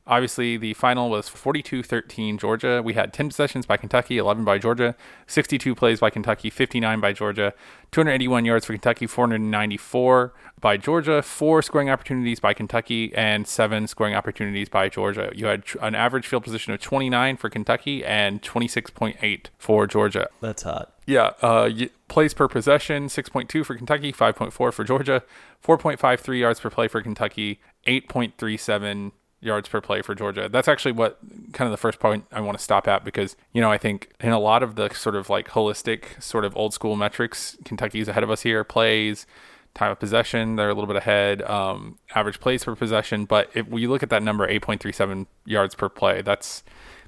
obviously 0.05 0.57
the 0.57 0.73
final 0.73 1.09
was 1.09 1.29
42-13 1.29 2.39
Georgia. 2.39 2.81
We 2.83 2.93
had 2.93 3.13
10 3.13 3.29
possessions 3.29 3.65
by 3.65 3.77
Kentucky, 3.77 4.17
11 4.17 4.43
by 4.43 4.57
Georgia, 4.57 4.95
62 5.27 5.75
plays 5.75 5.99
by 5.99 6.09
Kentucky, 6.09 6.49
59 6.49 6.99
by 6.99 7.13
Georgia, 7.13 7.53
281 7.91 8.45
yards 8.45 8.65
for 8.65 8.73
Kentucky, 8.73 9.07
494 9.07 10.33
by 10.59 10.77
Georgia, 10.77 11.21
four 11.21 11.61
scoring 11.61 11.89
opportunities 11.89 12.39
by 12.39 12.53
Kentucky, 12.53 13.13
and 13.15 13.47
seven 13.47 13.87
scoring 13.87 14.15
opportunities 14.15 14.69
by 14.69 14.89
Georgia. 14.89 15.31
You 15.35 15.47
had 15.47 15.63
an 15.81 15.95
average 15.95 16.27
field 16.27 16.43
position 16.43 16.73
of 16.73 16.81
29 16.81 17.37
for 17.37 17.49
Kentucky 17.49 18.03
and 18.03 18.41
26.8 18.41 19.47
for 19.57 19.87
Georgia. 19.87 20.27
That's 20.41 20.63
hot. 20.63 20.93
Yeah, 21.05 21.31
uh, 21.41 21.69
plays 22.07 22.33
per 22.33 22.47
possession 22.47 23.07
6.2 23.07 23.65
for 23.65 23.75
Kentucky, 23.75 24.13
5.4 24.13 24.51
for 24.51 24.83
Georgia, 24.83 25.23
4.53 25.65 26.39
yards 26.39 26.59
per 26.61 26.69
play 26.69 26.87
for 26.87 27.01
Kentucky, 27.01 27.59
8.37 27.85 29.11
yards 29.43 29.67
per 29.69 29.81
play 29.81 30.01
for 30.01 30.15
Georgia. 30.15 30.49
That's 30.49 30.67
actually 30.67 30.93
what 30.93 31.19
kind 31.51 31.67
of 31.67 31.71
the 31.71 31.77
first 31.77 31.99
point 31.99 32.25
I 32.31 32.41
want 32.41 32.57
to 32.57 32.63
stop 32.63 32.87
at 32.87 33.03
because, 33.03 33.35
you 33.51 33.61
know, 33.61 33.71
I 33.71 33.77
think 33.77 34.11
in 34.19 34.31
a 34.31 34.39
lot 34.39 34.63
of 34.63 34.75
the 34.75 34.89
sort 34.89 35.15
of 35.15 35.29
like 35.29 35.49
holistic, 35.49 36.21
sort 36.21 36.45
of 36.45 36.55
old 36.55 36.73
school 36.73 36.95
metrics, 36.95 37.57
Kentucky's 37.65 38.07
ahead 38.07 38.23
of 38.23 38.31
us 38.31 38.41
here. 38.41 38.63
Plays, 38.63 39.25
time 39.73 39.91
of 39.91 39.99
possession, 39.99 40.55
they're 40.55 40.69
a 40.69 40.73
little 40.73 40.87
bit 40.87 40.95
ahead. 40.95 41.41
Um, 41.43 41.97
average 42.15 42.39
plays 42.39 42.63
per 42.63 42.75
possession, 42.75 43.25
but 43.25 43.49
if 43.53 43.67
we 43.67 43.87
look 43.87 44.03
at 44.03 44.09
that 44.09 44.23
number, 44.23 44.47
8.37 44.47 45.25
yards 45.45 45.75
per 45.75 45.89
play, 45.89 46.21
that's 46.21 46.63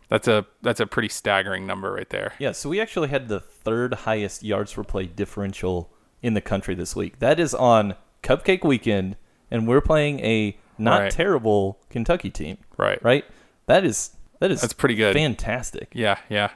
that's 0.07 0.27
a 0.27 0.45
that's 0.61 0.79
a 0.79 0.85
pretty 0.85 1.09
staggering 1.09 1.65
number 1.65 1.91
right 1.91 2.09
there. 2.09 2.33
Yeah, 2.39 2.51
so 2.51 2.69
we 2.69 2.79
actually 2.79 3.09
had 3.09 3.27
the 3.27 3.39
third 3.39 3.93
highest 3.93 4.43
yards 4.43 4.73
per 4.73 4.83
play 4.83 5.05
differential 5.05 5.91
in 6.21 6.33
the 6.33 6.41
country 6.41 6.75
this 6.75 6.95
week. 6.95 7.19
That 7.19 7.39
is 7.39 7.53
on 7.53 7.95
Cupcake 8.23 8.63
Weekend, 8.63 9.15
and 9.49 9.67
we're 9.67 9.81
playing 9.81 10.19
a 10.19 10.57
not 10.77 11.01
Right. 11.01 11.11
terrible 11.11 11.79
Kentucky 11.89 12.29
team. 12.29 12.57
Right. 12.77 13.01
Right? 13.03 13.25
That 13.67 13.83
is 13.83 14.11
that 14.39 14.51
is 14.51 14.61
That's 14.61 14.73
pretty 14.73 14.95
good. 14.95 15.15
Fantastic. 15.15 15.89
Yeah, 15.93 16.17
yeah. 16.29 16.51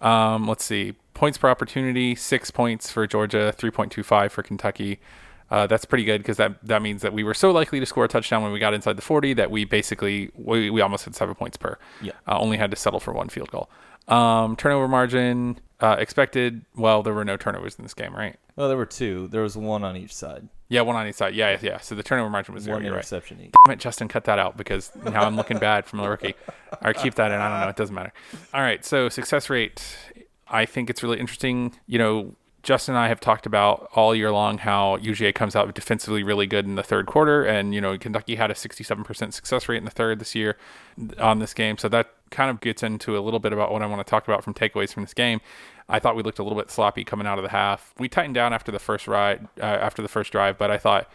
Um, 0.00 0.46
let's 0.48 0.64
see. 0.64 0.94
Points 1.14 1.38
per 1.38 1.48
opportunity, 1.48 2.14
six 2.14 2.50
points 2.50 2.90
for 2.90 3.06
Georgia, 3.06 3.52
3.25 3.56 4.30
for 4.30 4.42
Kentucky. 4.42 5.00
Uh, 5.50 5.66
that's 5.66 5.84
pretty 5.84 6.04
good 6.04 6.18
because 6.22 6.36
that, 6.36 6.64
that 6.64 6.80
means 6.80 7.02
that 7.02 7.12
we 7.12 7.24
were 7.24 7.34
so 7.34 7.50
likely 7.50 7.80
to 7.80 7.86
score 7.86 8.04
a 8.04 8.08
touchdown 8.08 8.42
when 8.42 8.52
we 8.52 8.58
got 8.58 8.72
inside 8.72 8.96
the 8.96 9.02
40 9.02 9.34
that 9.34 9.50
we 9.50 9.64
basically 9.64 10.30
we, 10.34 10.70
we 10.70 10.80
almost 10.80 11.04
had 11.04 11.14
seven 11.14 11.34
points 11.34 11.56
per. 11.56 11.76
Yeah. 12.00 12.12
Uh, 12.26 12.38
only 12.38 12.56
had 12.56 12.70
to 12.70 12.76
settle 12.76 13.00
for 13.00 13.12
one 13.12 13.28
field 13.28 13.50
goal. 13.50 13.68
Um, 14.08 14.56
turnover 14.56 14.86
margin 14.88 15.58
uh, 15.80 15.96
expected. 15.98 16.64
Well, 16.76 17.02
there 17.02 17.14
were 17.14 17.24
no 17.24 17.36
turnovers 17.36 17.74
in 17.76 17.84
this 17.84 17.94
game, 17.94 18.14
right? 18.14 18.36
Well, 18.56 18.68
there 18.68 18.76
were 18.76 18.86
two. 18.86 19.28
There 19.28 19.42
was 19.42 19.56
one 19.56 19.82
on 19.84 19.96
each 19.96 20.14
side. 20.14 20.48
Yeah, 20.70 20.82
one 20.82 20.94
on 20.94 21.06
each 21.08 21.16
side. 21.16 21.34
Yeah, 21.34 21.58
yeah. 21.60 21.78
So 21.78 21.96
the 21.96 22.02
turnover 22.04 22.30
margin 22.30 22.54
was 22.54 22.62
zero. 22.62 22.76
One 22.76 22.84
You're 22.84 22.92
right. 22.92 22.98
interception 22.98 23.40
each. 23.40 23.52
Damn 23.66 23.74
it, 23.74 23.80
Justin, 23.80 24.06
cut 24.06 24.24
that 24.24 24.38
out 24.38 24.56
because 24.56 24.92
now 25.04 25.24
I'm 25.24 25.34
looking 25.34 25.58
bad 25.58 25.84
from 25.84 25.98
the 25.98 26.08
rookie. 26.08 26.36
Or 26.80 26.94
keep 26.94 27.16
that 27.16 27.32
in. 27.32 27.40
I 27.40 27.48
don't 27.48 27.60
know. 27.60 27.68
It 27.68 27.76
doesn't 27.76 27.94
matter. 27.94 28.12
All 28.54 28.62
right. 28.62 28.84
So 28.84 29.08
success 29.08 29.50
rate. 29.50 29.96
I 30.48 30.64
think 30.64 30.88
it's 30.88 31.02
really 31.02 31.18
interesting. 31.18 31.74
You 31.88 31.98
know, 31.98 32.34
Justin 32.62 32.94
and 32.94 33.02
I 33.02 33.08
have 33.08 33.18
talked 33.18 33.46
about 33.46 33.88
all 33.94 34.14
year 34.14 34.30
long 34.30 34.58
how 34.58 34.98
UGA 34.98 35.34
comes 35.34 35.56
out 35.56 35.74
defensively 35.74 36.22
really 36.22 36.46
good 36.46 36.66
in 36.66 36.76
the 36.76 36.82
third 36.82 37.06
quarter, 37.06 37.44
and 37.44 37.74
you 37.74 37.80
know 37.80 37.98
Kentucky 37.98 38.36
had 38.36 38.50
a 38.50 38.54
67% 38.54 39.32
success 39.32 39.68
rate 39.68 39.78
in 39.78 39.84
the 39.84 39.90
third 39.90 40.20
this 40.20 40.34
year 40.34 40.56
on 41.18 41.40
this 41.40 41.52
game. 41.52 41.78
So 41.78 41.88
that 41.88 42.10
kind 42.30 42.50
of 42.50 42.60
gets 42.60 42.82
into 42.82 43.18
a 43.18 43.20
little 43.20 43.40
bit 43.40 43.52
about 43.52 43.72
what 43.72 43.82
I 43.82 43.86
want 43.86 44.06
to 44.06 44.08
talk 44.08 44.28
about 44.28 44.44
from 44.44 44.54
takeaways 44.54 44.92
from 44.92 45.02
this 45.02 45.14
game. 45.14 45.40
I 45.90 45.98
thought 45.98 46.16
we 46.16 46.22
looked 46.22 46.38
a 46.38 46.42
little 46.42 46.58
bit 46.58 46.70
sloppy 46.70 47.04
coming 47.04 47.26
out 47.26 47.38
of 47.38 47.42
the 47.42 47.50
half. 47.50 47.92
We 47.98 48.08
tightened 48.08 48.34
down 48.34 48.52
after 48.52 48.70
the 48.70 48.78
first 48.78 49.06
ride, 49.08 49.48
uh, 49.58 49.64
after 49.64 50.02
the 50.02 50.08
first 50.08 50.32
drive, 50.32 50.56
but 50.56 50.70
I 50.70 50.78
thought 50.78 51.10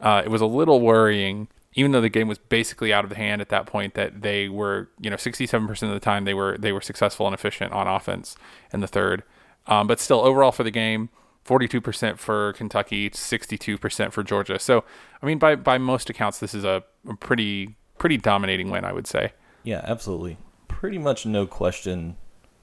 uh, 0.00 0.22
it 0.24 0.30
was 0.30 0.40
a 0.40 0.46
little 0.46 0.80
worrying, 0.80 1.48
even 1.74 1.92
though 1.92 2.00
the 2.00 2.08
game 2.08 2.28
was 2.28 2.38
basically 2.38 2.92
out 2.92 3.04
of 3.04 3.10
the 3.10 3.16
hand 3.16 3.40
at 3.40 3.48
that 3.50 3.66
point. 3.66 3.94
That 3.94 4.22
they 4.22 4.48
were, 4.48 4.88
you 5.00 5.10
know, 5.10 5.16
67% 5.16 5.82
of 5.82 5.90
the 5.90 6.00
time 6.00 6.24
they 6.24 6.34
were 6.34 6.56
they 6.58 6.72
were 6.72 6.80
successful 6.80 7.26
and 7.26 7.34
efficient 7.34 7.72
on 7.72 7.86
offense 7.86 8.36
in 8.72 8.80
the 8.80 8.86
third. 8.86 9.22
Um, 9.66 9.86
but 9.86 10.00
still, 10.00 10.20
overall 10.20 10.52
for 10.52 10.64
the 10.64 10.70
game, 10.70 11.10
42% 11.44 12.18
for 12.18 12.52
Kentucky, 12.54 13.10
62% 13.10 14.12
for 14.12 14.22
Georgia. 14.22 14.58
So, 14.58 14.84
I 15.22 15.26
mean, 15.26 15.38
by 15.38 15.56
by 15.56 15.78
most 15.78 16.08
accounts, 16.08 16.38
this 16.38 16.54
is 16.54 16.64
a, 16.64 16.84
a 17.08 17.14
pretty 17.16 17.76
pretty 17.98 18.16
dominating 18.16 18.70
win, 18.70 18.84
I 18.84 18.92
would 18.92 19.06
say. 19.06 19.32
Yeah, 19.62 19.82
absolutely. 19.84 20.38
Pretty 20.68 20.98
much 20.98 21.26
no 21.26 21.46
question 21.46 22.16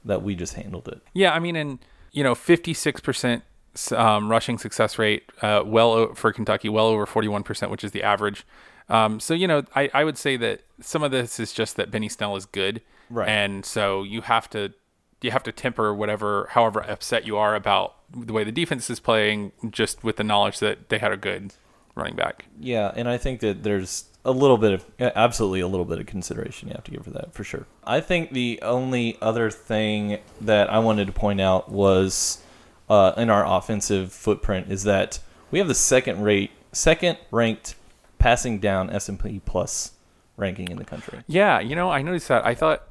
that 0.05 0.21
we 0.23 0.35
just 0.35 0.53
handled 0.53 0.87
it. 0.87 1.01
Yeah, 1.13 1.33
I 1.33 1.39
mean, 1.39 1.55
and 1.55 1.79
you 2.11 2.23
know, 2.23 2.35
fifty-six 2.35 3.01
percent 3.01 3.43
um, 3.91 4.29
rushing 4.29 4.57
success 4.57 4.97
rate, 4.97 5.23
uh, 5.41 5.63
well 5.65 5.91
o- 5.93 6.13
for 6.13 6.31
Kentucky, 6.33 6.69
well 6.69 6.87
over 6.87 7.05
forty-one 7.05 7.43
percent, 7.43 7.71
which 7.71 7.83
is 7.83 7.91
the 7.91 8.03
average. 8.03 8.45
Um, 8.89 9.19
so 9.19 9.33
you 9.33 9.47
know, 9.47 9.63
I, 9.75 9.89
I 9.93 10.03
would 10.03 10.17
say 10.17 10.37
that 10.37 10.61
some 10.79 11.03
of 11.03 11.11
this 11.11 11.39
is 11.39 11.51
just 11.53 11.75
that 11.75 11.91
Benny 11.91 12.09
Snell 12.09 12.35
is 12.35 12.45
good, 12.45 12.81
Right. 13.09 13.27
And 13.29 13.65
so 13.65 14.03
you 14.03 14.21
have 14.21 14.49
to 14.51 14.73
you 15.21 15.31
have 15.31 15.43
to 15.43 15.51
temper 15.51 15.93
whatever, 15.93 16.47
however 16.51 16.81
upset 16.81 17.25
you 17.25 17.37
are 17.37 17.55
about 17.55 17.95
the 18.15 18.33
way 18.33 18.43
the 18.43 18.51
defense 18.51 18.89
is 18.89 18.99
playing, 18.99 19.51
just 19.71 20.03
with 20.03 20.17
the 20.17 20.23
knowledge 20.23 20.59
that 20.59 20.89
they 20.89 20.99
had 20.99 21.11
a 21.11 21.17
good 21.17 21.53
running 21.97 22.15
back. 22.15 22.45
Yeah, 22.59 22.91
and 22.95 23.09
I 23.09 23.17
think 23.17 23.39
that 23.41 23.63
there's 23.63 24.05
a 24.23 24.31
little 24.31 24.57
bit 24.57 24.73
of 24.73 24.85
absolutely 24.99 25.61
a 25.61 25.67
little 25.67 25.85
bit 25.85 25.99
of 25.99 26.05
consideration 26.05 26.67
you 26.67 26.73
have 26.73 26.83
to 26.83 26.91
give 26.91 27.03
for 27.03 27.11
that 27.11 27.33
for 27.33 27.43
sure. 27.43 27.65
I 27.83 28.01
think 28.01 28.31
the 28.31 28.59
only 28.61 29.17
other 29.21 29.49
thing 29.49 30.19
that 30.41 30.69
I 30.69 30.79
wanted 30.79 31.07
to 31.07 31.13
point 31.13 31.39
out 31.39 31.71
was 31.71 32.41
uh, 32.89 33.13
in 33.17 33.29
our 33.29 33.45
offensive 33.45 34.11
footprint 34.11 34.69
is 34.69 34.83
that 34.83 35.19
we 35.49 35.59
have 35.59 35.67
the 35.67 35.75
second 35.75 36.23
rate 36.23 36.51
second 36.73 37.17
ranked 37.31 37.75
passing 38.19 38.59
down 38.59 38.89
S&P 38.89 39.41
plus 39.45 39.91
ranking 40.35 40.69
in 40.69 40.77
the 40.77 40.85
country. 40.85 41.23
Yeah, 41.27 41.59
you 41.59 41.75
know, 41.75 41.89
I 41.89 42.01
noticed 42.01 42.27
that. 42.27 42.45
I 42.45 42.53
thought 42.53 42.83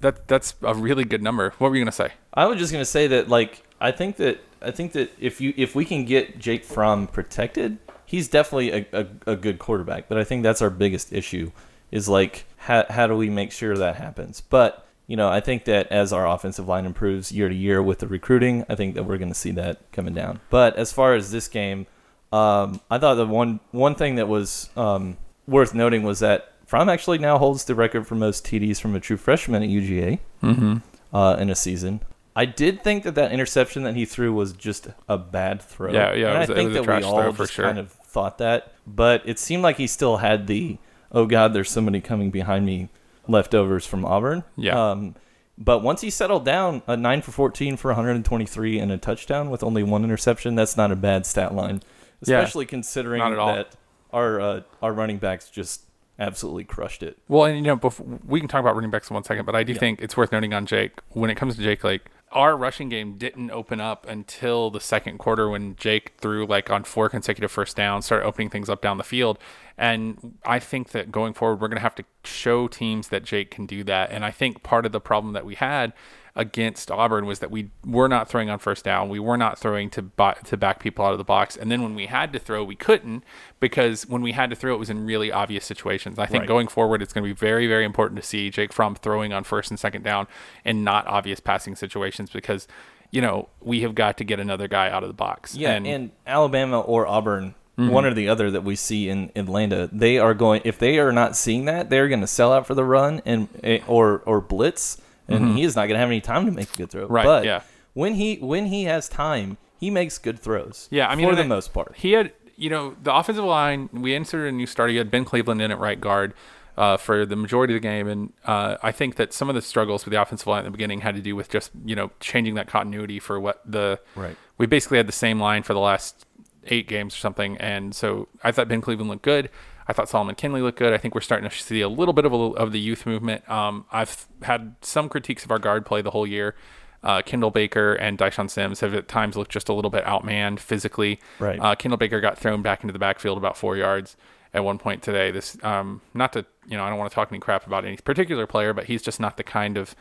that 0.00 0.28
that's 0.28 0.54
a 0.62 0.74
really 0.74 1.04
good 1.04 1.22
number. 1.22 1.50
What 1.58 1.70
were 1.70 1.76
you 1.76 1.82
gonna 1.82 1.92
say? 1.92 2.12
I 2.34 2.46
was 2.46 2.58
just 2.58 2.72
gonna 2.72 2.84
say 2.84 3.06
that 3.08 3.28
like 3.28 3.62
I 3.80 3.90
think 3.90 4.16
that 4.16 4.40
I 4.62 4.70
think 4.70 4.92
that 4.92 5.10
if 5.18 5.40
you 5.40 5.52
if 5.56 5.74
we 5.74 5.84
can 5.84 6.04
get 6.04 6.38
Jake 6.38 6.64
Fromm 6.64 7.06
protected, 7.06 7.78
he's 8.06 8.28
definitely 8.28 8.70
a, 8.72 8.86
a, 9.26 9.32
a 9.32 9.36
good 9.36 9.58
quarterback. 9.58 10.08
But 10.08 10.16
I 10.18 10.24
think 10.24 10.42
that's 10.42 10.62
our 10.62 10.70
biggest 10.70 11.12
issue 11.12 11.50
is 11.92 12.08
like 12.08 12.44
how 12.56 12.84
how 12.88 13.06
do 13.06 13.16
we 13.16 13.28
make 13.30 13.52
sure 13.52 13.76
that 13.76 13.96
happens? 13.96 14.40
But 14.40 14.86
you 15.06 15.16
know, 15.16 15.28
I 15.28 15.40
think 15.40 15.66
that 15.66 15.86
as 15.92 16.12
our 16.12 16.26
offensive 16.26 16.66
line 16.66 16.84
improves 16.86 17.30
year 17.30 17.48
to 17.48 17.54
year 17.54 17.80
with 17.82 18.00
the 18.00 18.08
recruiting, 18.08 18.64
I 18.68 18.74
think 18.74 18.94
that 18.96 19.04
we're 19.04 19.18
going 19.18 19.28
to 19.28 19.38
see 19.38 19.52
that 19.52 19.92
coming 19.92 20.14
down. 20.14 20.40
But 20.50 20.74
as 20.76 20.92
far 20.92 21.14
as 21.14 21.30
this 21.30 21.46
game, 21.46 21.86
um, 22.32 22.80
I 22.90 22.98
thought 22.98 23.14
the 23.14 23.26
one 23.26 23.60
one 23.70 23.94
thing 23.94 24.16
that 24.16 24.26
was 24.28 24.68
um, 24.76 25.16
worth 25.46 25.74
noting 25.74 26.02
was 26.02 26.18
that 26.20 26.52
Fromm 26.66 26.88
actually 26.88 27.18
now 27.18 27.38
holds 27.38 27.64
the 27.64 27.76
record 27.76 28.06
for 28.08 28.16
most 28.16 28.44
TDs 28.44 28.80
from 28.80 28.96
a 28.96 29.00
true 29.00 29.16
freshman 29.16 29.62
at 29.62 29.68
UGA 29.68 30.18
Mm-hmm. 30.42 30.76
uh, 31.16 31.34
in 31.36 31.50
a 31.50 31.54
season. 31.54 32.00
I 32.34 32.44
did 32.44 32.82
think 32.82 33.04
that 33.04 33.14
that 33.14 33.32
interception 33.32 33.84
that 33.84 33.94
he 33.96 34.04
threw 34.04 34.32
was 34.34 34.52
just 34.52 34.88
a 35.08 35.16
bad 35.16 35.62
throw. 35.62 35.90
Yeah, 35.92 36.12
yeah, 36.12 36.26
it 36.26 36.30
And 36.30 36.38
was- 36.40 36.50
I 36.50 36.54
think 36.54 36.72
that 36.74 36.86
we 36.86 37.02
all 37.04 37.22
throw 37.22 37.32
just 37.32 37.52
sure. 37.54 37.64
kind 37.64 37.78
of 37.78 37.95
thought 38.06 38.38
that, 38.38 38.72
but 38.86 39.22
it 39.24 39.38
seemed 39.38 39.62
like 39.62 39.76
he 39.76 39.86
still 39.86 40.18
had 40.18 40.46
the 40.46 40.78
oh 41.12 41.26
god, 41.26 41.52
there's 41.52 41.70
somebody 41.70 42.00
coming 42.00 42.30
behind 42.30 42.66
me 42.66 42.88
leftovers 43.28 43.86
from 43.86 44.04
Auburn. 44.04 44.44
Yeah. 44.56 44.90
Um, 44.90 45.14
but 45.58 45.82
once 45.82 46.02
he 46.02 46.10
settled 46.10 46.44
down, 46.44 46.82
a 46.86 46.96
nine 46.96 47.22
for 47.22 47.30
14 47.32 47.76
for 47.78 47.88
123 47.88 48.78
and 48.78 48.92
a 48.92 48.98
touchdown 48.98 49.48
with 49.50 49.62
only 49.62 49.82
one 49.82 50.04
interception, 50.04 50.54
that's 50.54 50.76
not 50.76 50.92
a 50.92 50.96
bad 50.96 51.24
stat 51.24 51.54
line, 51.54 51.82
Yeah. 52.24 52.38
especially 52.40 52.66
considering 52.66 53.20
Not 53.20 53.32
at 53.32 53.38
all. 53.38 53.54
that 53.54 53.76
our 54.12 54.40
uh, 54.40 54.60
our 54.82 54.92
running 54.92 55.18
backs 55.18 55.48
just 55.50 55.82
absolutely 56.18 56.64
crushed 56.64 57.02
it. 57.02 57.18
Well, 57.28 57.44
and 57.44 57.56
you 57.56 57.62
know, 57.62 57.76
before, 57.76 58.06
we 58.26 58.40
can 58.40 58.48
talk 58.48 58.60
about 58.60 58.74
running 58.74 58.90
backs 58.90 59.10
in 59.10 59.14
one 59.14 59.24
second, 59.24 59.44
but 59.46 59.54
I 59.54 59.62
do 59.62 59.72
Yeah. 59.72 59.78
think 59.78 60.00
it's 60.02 60.16
worth 60.16 60.32
noting 60.32 60.52
on 60.54 60.66
Jake 60.66 60.92
when 61.10 61.30
it 61.30 61.34
comes 61.36 61.56
to 61.56 61.62
Jake. 61.62 61.82
Like 61.84 62.10
our 62.32 62.56
rushing 62.56 62.88
game 62.88 63.16
didn't 63.18 63.50
open 63.50 63.80
up 63.80 64.06
until 64.08 64.70
the 64.70 64.80
second 64.80 65.18
quarter 65.18 65.48
when 65.48 65.76
Jake 65.76 66.14
threw 66.18 66.46
like 66.46 66.70
on 66.70 66.84
four 66.84 67.08
consecutive 67.08 67.50
first 67.50 67.76
downs, 67.76 68.06
started 68.06 68.26
opening 68.26 68.50
things 68.50 68.68
up 68.68 68.82
down 68.82 68.98
the 68.98 69.04
field. 69.04 69.38
And 69.78 70.38
I 70.44 70.58
think 70.58 70.90
that 70.90 71.12
going 71.12 71.34
forward, 71.34 71.60
we're 71.60 71.68
going 71.68 71.76
to 71.76 71.82
have 71.82 71.94
to 71.96 72.04
show 72.24 72.66
teams 72.66 73.08
that 73.08 73.24
Jake 73.24 73.50
can 73.50 73.66
do 73.66 73.84
that. 73.84 74.10
And 74.10 74.24
I 74.24 74.30
think 74.30 74.62
part 74.62 74.86
of 74.86 74.92
the 74.92 75.00
problem 75.00 75.34
that 75.34 75.46
we 75.46 75.54
had 75.54 75.92
against 76.36 76.90
Auburn 76.90 77.24
was 77.26 77.38
that 77.40 77.50
we 77.50 77.70
were 77.84 78.08
not 78.08 78.28
throwing 78.28 78.50
on 78.50 78.58
first 78.58 78.84
down. 78.84 79.08
We 79.08 79.18
were 79.18 79.36
not 79.38 79.58
throwing 79.58 79.88
to 79.90 80.02
bu- 80.02 80.34
to 80.44 80.56
back 80.56 80.78
people 80.80 81.04
out 81.04 81.12
of 81.12 81.18
the 81.18 81.24
box. 81.24 81.56
And 81.56 81.70
then 81.72 81.82
when 81.82 81.94
we 81.94 82.06
had 82.06 82.32
to 82.34 82.38
throw, 82.38 82.62
we 82.62 82.76
couldn't 82.76 83.24
because 83.58 84.06
when 84.06 84.20
we 84.22 84.32
had 84.32 84.50
to 84.50 84.56
throw, 84.56 84.74
it 84.74 84.78
was 84.78 84.90
in 84.90 85.06
really 85.06 85.32
obvious 85.32 85.64
situations. 85.64 86.18
I 86.18 86.26
think 86.26 86.42
Right. 86.42 86.48
going 86.48 86.68
forward, 86.68 87.00
it's 87.02 87.12
going 87.12 87.24
to 87.24 87.28
be 87.28 87.34
very, 87.34 87.66
very 87.66 87.84
important 87.84 88.20
to 88.20 88.26
see 88.26 88.50
Jake 88.50 88.72
Fromm 88.72 88.94
throwing 88.94 89.32
on 89.32 89.44
first 89.44 89.70
and 89.70 89.80
second 89.80 90.02
down 90.02 90.26
and 90.64 90.84
not 90.84 91.06
obvious 91.06 91.40
passing 91.40 91.74
situations 91.74 92.28
because, 92.30 92.68
you 93.10 93.22
know, 93.22 93.48
we 93.60 93.80
have 93.80 93.94
got 93.94 94.18
to 94.18 94.24
get 94.24 94.38
another 94.38 94.68
guy 94.68 94.90
out 94.90 95.02
of 95.02 95.08
the 95.08 95.14
box. 95.14 95.54
Yeah, 95.56 95.72
and, 95.72 95.86
and, 95.86 96.10
Alabama 96.26 96.80
or 96.80 97.06
Auburn, 97.06 97.54
Mm-hmm. 97.78 97.90
one 97.90 98.06
or 98.06 98.14
the 98.14 98.26
other 98.30 98.50
that 98.52 98.64
we 98.64 98.74
see 98.74 99.10
in 99.10 99.30
Atlanta, 99.36 99.90
they 99.92 100.16
are 100.18 100.32
going. 100.32 100.62
If 100.64 100.78
they 100.78 100.98
are 100.98 101.12
not 101.12 101.36
seeing 101.36 101.66
that, 101.66 101.90
they're 101.90 102.08
going 102.08 102.22
to 102.22 102.26
sell 102.26 102.50
out 102.50 102.66
for 102.66 102.72
the 102.74 102.84
run 102.84 103.20
and 103.26 103.48
eh, 103.62 103.80
or 103.86 104.22
or 104.24 104.40
blitz, 104.40 104.96
and 105.28 105.56
he 105.56 105.64
is 105.64 105.76
not 105.76 105.82
going 105.82 105.94
to 105.94 105.98
have 105.98 106.08
any 106.08 106.20
time 106.20 106.46
to 106.46 106.52
make 106.52 106.72
a 106.74 106.76
good 106.76 106.90
throw. 106.90 107.04
Mm-hmm. 107.04 107.12
Right, 107.12 107.24
But 107.24 107.44
yeah. 107.44 107.62
when 107.94 108.14
he 108.14 108.36
when 108.36 108.66
he 108.66 108.84
has 108.84 109.08
time, 109.08 109.56
he 109.78 109.90
makes 109.90 110.18
good 110.18 110.38
throws. 110.38 110.88
Yeah, 110.90 111.08
I 111.08 111.14
mean, 111.16 111.28
for 111.28 111.34
the 111.34 111.42
I- 111.42 111.46
most 111.46 111.72
part. 111.74 111.94
he 111.96 112.12
had, 112.12 112.32
you 112.56 112.70
know, 112.70 112.94
the 113.02 113.14
offensive 113.14 113.44
line. 113.44 113.88
We 113.92 114.14
inserted 114.14 114.48
a 114.48 114.56
new 114.56 114.66
starter. 114.66 114.92
You 114.92 114.98
had 114.98 115.10
Ben 115.10 115.24
Cleveland 115.24 115.60
in 115.60 115.70
at 115.70 115.78
right 115.78 116.00
guard 116.00 116.32
uh, 116.78 116.96
for 116.96 117.26
the 117.26 117.36
majority 117.36 117.74
of 117.74 117.82
the 117.82 117.86
game, 117.88 118.06
and 118.08 118.32
uh, 118.44 118.76
I 118.82 118.92
think 118.92 119.16
that 119.16 119.32
some 119.32 119.48
of 119.48 119.54
the 119.54 119.62
struggles 119.62 120.04
with 120.04 120.12
the 120.12 120.20
offensive 120.20 120.46
line 120.46 120.60
at 120.60 120.64
the 120.64 120.70
beginning 120.70 121.00
had 121.00 121.14
to 121.16 121.20
do 121.22 121.34
with 121.36 121.48
just 121.50 121.70
you 121.84 121.94
know 121.96 122.10
changing 122.20 122.54
that 122.54 122.66
continuity 122.68 123.18
for 123.18 123.38
what 123.40 123.60
the 123.64 123.98
Right. 124.14 124.36
We 124.58 124.66
basically 124.66 124.96
had 124.96 125.06
the 125.08 125.12
same 125.12 125.38
line 125.40 125.62
for 125.64 125.74
the 125.74 125.80
last 125.80 126.24
eight 126.68 126.88
games 126.88 127.14
or 127.14 127.18
something, 127.18 127.56
and 127.58 127.94
so 127.94 128.28
I 128.42 128.52
thought 128.52 128.68
Ben 128.68 128.80
Cleveland 128.80 129.10
looked 129.10 129.22
good. 129.22 129.50
I 129.88 129.92
thought 129.92 130.08
Solomon 130.08 130.34
Kindley 130.34 130.60
looked 130.62 130.78
good. 130.78 130.92
I 130.92 130.98
think 130.98 131.14
we're 131.14 131.20
starting 131.20 131.48
to 131.48 131.56
see 131.56 131.80
a 131.80 131.88
little 131.88 132.12
bit 132.14 132.24
of 132.24 132.32
a, 132.32 132.36
of 132.36 132.72
the 132.72 132.80
youth 132.80 133.06
movement. 133.06 133.48
Um, 133.48 133.84
I've 133.92 134.26
had 134.42 134.74
some 134.80 135.08
critiques 135.08 135.44
of 135.44 135.50
our 135.50 135.58
guard 135.58 135.86
play 135.86 136.02
the 136.02 136.10
whole 136.10 136.26
year. 136.26 136.54
Uh, 137.02 137.22
Kendall 137.22 137.50
Baker 137.52 137.92
and 137.94 138.18
Dyshon 138.18 138.50
Sims 138.50 138.80
have 138.80 138.92
at 138.94 139.06
times 139.06 139.36
looked 139.36 139.52
just 139.52 139.68
a 139.68 139.72
little 139.72 139.90
bit 139.90 140.04
outmanned 140.04 140.58
physically. 140.58 141.20
Right. 141.38 141.60
Uh, 141.60 141.74
Kendall 141.76 141.98
Baker 141.98 142.20
got 142.20 142.36
thrown 142.36 142.62
back 142.62 142.82
into 142.82 142.92
the 142.92 142.98
backfield 142.98 143.38
about 143.38 143.56
four 143.56 143.76
yards 143.76 144.16
at 144.52 144.64
one 144.64 144.78
point 144.78 145.02
today. 145.02 145.30
This, 145.30 145.56
um, 145.62 146.00
not 146.14 146.32
to, 146.32 146.44
you 146.66 146.76
know, 146.76 146.82
I 146.82 146.88
don't 146.88 146.98
want 146.98 147.10
to 147.10 147.14
talk 147.14 147.28
any 147.30 147.38
crap 147.38 147.64
about 147.66 147.84
any 147.84 147.96
particular 147.98 148.46
player, 148.46 148.72
but 148.72 148.84
he's 148.86 149.02
just 149.02 149.20
not 149.20 149.36
the 149.36 149.44
kind 149.44 149.76
of 149.76 149.94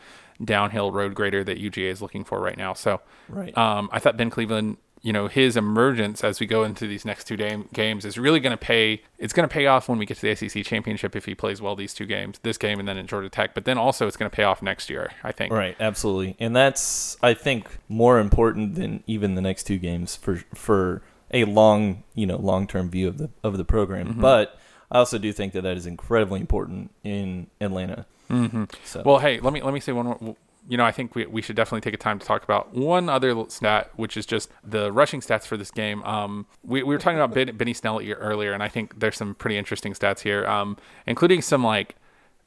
downhill 0.44 0.92
road 0.92 1.14
grader 1.14 1.44
that 1.44 1.60
UGA 1.60 1.92
is 1.92 2.02
looking 2.02 2.24
for 2.24 2.40
right 2.40 2.58
now. 2.58 2.74
So, 2.74 3.02
Right. 3.30 3.56
um, 3.56 3.90
I 3.92 4.00
thought 4.00 4.18
Ben 4.18 4.30
Cleveland, 4.32 4.78
you 5.06 5.14
know, 5.14 5.28
his 5.28 5.56
emergence 5.56 6.24
as 6.24 6.40
we 6.40 6.48
go 6.48 6.64
into 6.64 6.88
these 6.88 7.06
next 7.06 7.26
two 7.26 7.38
game, 7.38 7.70
games 7.72 8.06
is 8.06 8.18
really 8.18 8.40
going 8.40 8.58
to 8.58 8.58
pay. 8.58 9.04
It's 9.20 9.34
going 9.34 9.48
to 9.48 9.54
pay 9.54 9.68
off 9.68 9.88
when 9.88 10.00
we 10.00 10.06
get 10.08 10.18
to 10.18 10.22
the 10.24 10.34
SEC 10.34 10.66
championship 10.66 11.16
if 11.16 11.26
he 11.26 11.36
plays 11.36 11.62
well 11.62 11.76
these 11.76 11.94
two 11.94 12.08
games, 12.08 12.40
this 12.42 12.58
game 12.58 12.80
and 12.80 12.88
then 12.88 12.98
in 12.98 13.06
Georgia 13.06 13.30
Tech. 13.30 13.54
But 13.54 13.66
then 13.66 13.78
also 13.78 14.08
it's 14.08 14.18
going 14.18 14.32
to 14.32 14.36
pay 14.36 14.42
off 14.42 14.64
next 14.64 14.90
year, 14.90 15.12
I 15.24 15.32
think. 15.32 15.54
Right, 15.54 15.78
absolutely, 15.80 16.36
and 16.40 16.56
that's 16.56 17.18
I 17.22 17.36
think 17.36 17.68
more 17.88 18.18
important 18.18 18.74
than 18.74 19.04
even 19.06 19.36
the 19.36 19.44
next 19.44 19.66
two 19.66 19.78
games 19.78 20.16
for 20.16 20.38
for 20.56 21.04
a 21.30 21.46
long 21.46 22.04
you 22.16 22.26
know 22.26 22.38
long 22.38 22.66
term 22.66 22.90
view 22.90 23.08
of 23.08 23.20
the 23.20 23.30
of 23.44 23.58
the 23.58 23.66
program. 23.66 24.08
Mm-hmm. 24.08 24.22
But 24.22 24.60
I 24.92 24.98
also 24.98 25.20
do 25.20 25.32
think 25.32 25.54
that 25.54 25.62
that 25.62 25.78
is 25.78 25.86
incredibly 25.86 26.40
important 26.40 26.90
in 27.04 27.46
Atlanta. 27.62 28.08
Mm-hmm. 28.32 28.64
So 28.84 29.04
Well, 29.06 29.20
hey, 29.20 29.40
let 29.40 29.54
me 29.54 29.62
let 29.62 29.72
me 29.72 29.80
say 29.80 29.92
one 29.92 30.08
more. 30.08 30.36
You 30.68 30.78
know, 30.78 30.86
I 30.86 30.92
think 30.92 31.16
we, 31.16 31.26
we 31.26 31.42
should 31.42 31.56
definitely 31.56 31.82
take 31.82 31.94
a 31.94 31.98
time 31.98 32.20
to 32.20 32.26
talk 32.26 32.44
about 32.44 32.74
one 32.74 33.10
other 33.10 33.46
stat, 33.50 33.92
which 33.96 34.18
is 34.18 34.26
just 34.26 34.50
the 34.64 34.92
rushing 34.92 35.22
stats 35.22 35.46
for 35.46 35.58
this 35.58 35.72
game. 35.72 36.04
Um, 36.04 36.48
we, 36.64 36.82
we 36.82 36.96
were 36.96 37.00
talking 37.00 37.20
about 37.20 37.34
ben, 37.34 37.56
Benny 37.56 37.74
Snell 37.74 38.02
earlier, 38.02 38.54
and 38.54 38.64
I 38.64 38.68
think 38.68 39.00
there's 39.00 39.18
some 39.18 39.36
pretty 39.36 39.58
interesting 39.58 39.94
stats 39.94 40.22
here, 40.22 40.46
um, 40.48 40.78
including 41.06 41.42
some 41.42 41.64
like 41.64 41.96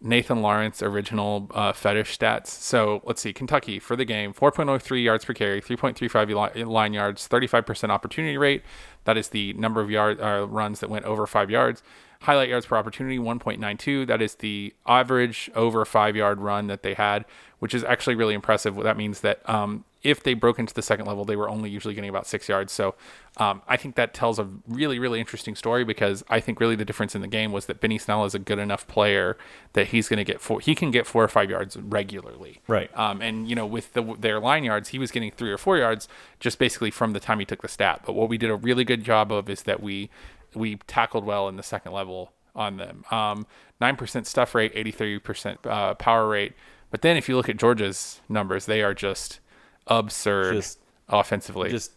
Nathan 0.01 0.43
Lawrence 0.43 0.81
original 0.83 1.51
uh, 1.53 1.73
fetish 1.73 2.17
stats. 2.19 2.47
So 2.49 3.03
let's 3.05 3.21
see, 3.21 3.33
Kentucky 3.33 3.79
for 3.79 3.97
the 3.97 4.05
game, 4.05 4.33
4.03 4.33 5.03
yards 5.03 5.25
per 5.25 5.35
carry, 5.35 5.61
3.35 5.61 6.67
line 6.67 6.93
yards, 6.93 7.29
35% 7.29 7.91
opportunity 7.91 8.37
rate. 8.37 8.63
That 9.05 9.17
is 9.17 9.29
the 9.29 9.55
number 9.55 9.81
of 9.81 9.91
yard 9.91 10.21
uh, 10.21 10.47
runs 10.49 10.81
that 10.81 10.91
went 10.91 11.05
over 11.05 11.27
five 11.27 11.51
yards. 11.51 11.83
Highlight 12.23 12.49
yards 12.49 12.67
per 12.67 12.77
opportunity, 12.77 13.19
1.92. 13.19 14.07
That 14.07 14.21
is 14.21 14.37
the 14.37 14.75
average 14.87 15.51
over 15.55 15.85
five 15.85 16.17
yard 16.17 16.41
run 16.41 16.67
that 16.67 16.83
they 16.83 16.95
had, 16.95 17.25
which 17.61 17.75
is 17.75 17.85
actually 17.85 18.17
really 18.17 18.35
impressive. 18.35 18.75
That 18.77 18.97
means 18.97 19.21
that 19.21 19.49
um, 19.49 19.85
if 20.03 20.23
they 20.23 20.35
broke 20.35 20.59
into 20.59 20.73
the 20.73 20.83
second 20.83 21.07
level, 21.07 21.25
they 21.25 21.37
were 21.37 21.49
only 21.49 21.71
usually 21.71 21.95
getting 21.95 22.11
about 22.11 22.27
six 22.27 22.49
yards. 22.49 22.73
So 22.73 22.95
um, 23.37 23.63
I 23.67 23.77
think 23.77 23.97
that 23.97 24.15
tells 24.15 24.39
a 24.39 24.49
really, 24.67 24.99
really 24.99 25.19
interesting 25.19 25.55
story 25.55 25.85
because 25.85 26.25
I 26.29 26.41
think 26.41 26.61
really 26.61 26.77
the 26.77 26.85
difference 26.85 27.15
in 27.15 27.21
the 27.21 27.29
game 27.29 27.51
was 27.53 27.67
that 27.67 27.81
Benny 27.81 27.99
Snell 27.99 28.25
is 28.25 28.35
a 28.35 28.39
good 28.39 28.59
enough 28.59 28.87
player 28.87 29.37
that 29.73 29.89
he's 29.89 30.09
going 30.09 30.19
to 30.19 30.25
get 30.25 30.41
four. 30.41 30.61
He 30.61 30.75
can 30.75 30.91
get 30.91 31.07
four 31.07 31.25
or 31.25 31.29
five 31.29 31.51
yards 31.51 31.77
regularly. 31.77 32.61
Right. 32.69 32.97
Um, 32.97 33.21
and 33.21 33.49
you 33.49 33.57
know, 33.57 33.67
with 33.67 33.93
the, 33.93 34.17
their 34.19 34.39
line 34.39 34.65
yards, 34.65 34.91
he 34.91 34.99
was 34.99 35.11
getting 35.11 35.31
three 35.33 35.51
or 35.51 35.59
four 35.59 35.79
yards 35.79 36.09
just 36.39 36.59
basically 36.59 36.91
from 36.91 37.13
the 37.13 37.21
time 37.21 37.41
he 37.41 37.45
took 37.45 37.63
the 37.63 37.69
stat. 37.69 38.03
But 38.07 38.15
what 38.15 38.29
we 38.29 38.39
did 38.39 38.51
a 38.51 38.57
really 38.57 38.85
good 38.85 39.03
job 39.03 39.33
of 39.33 39.51
is 39.51 39.63
that 39.63 39.83
we 39.83 40.11
we 40.55 40.77
tackled 40.87 41.25
well 41.25 41.49
in 41.49 41.57
the 41.57 41.63
second 41.63 41.93
level 41.93 42.33
on 42.55 42.77
them. 42.77 43.05
Um, 43.11 43.47
nine 43.81 43.97
percent 43.97 44.27
stuff 44.27 44.55
rate, 44.55 44.73
eighty 44.75 44.91
three 44.91 45.19
percent 45.19 45.65
uh, 45.67 45.95
power 45.95 46.29
rate. 46.29 46.55
But 46.91 47.03
then 47.03 47.17
if 47.17 47.29
you 47.29 47.37
look 47.37 47.49
at 47.49 47.57
Georgia's 47.59 48.21
numbers, 48.29 48.67
they 48.67 48.83
are 48.83 48.95
just 48.95 49.41
absurd 49.87 50.55
Just- 50.55 50.79
offensively. 51.09 51.71
just 51.71 51.93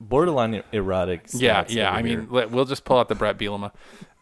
borderline 0.00 0.62
erotic. 0.72 1.26
yeah, 1.32 1.64
yeah. 1.68 1.92
I 1.92 2.02
here. 2.02 2.18
mean, 2.18 2.28
let, 2.30 2.50
we'll 2.50 2.64
just 2.64 2.84
pull 2.84 2.98
out 2.98 3.08
the 3.08 3.14
Bret 3.14 3.38
Bielema. 3.38 3.72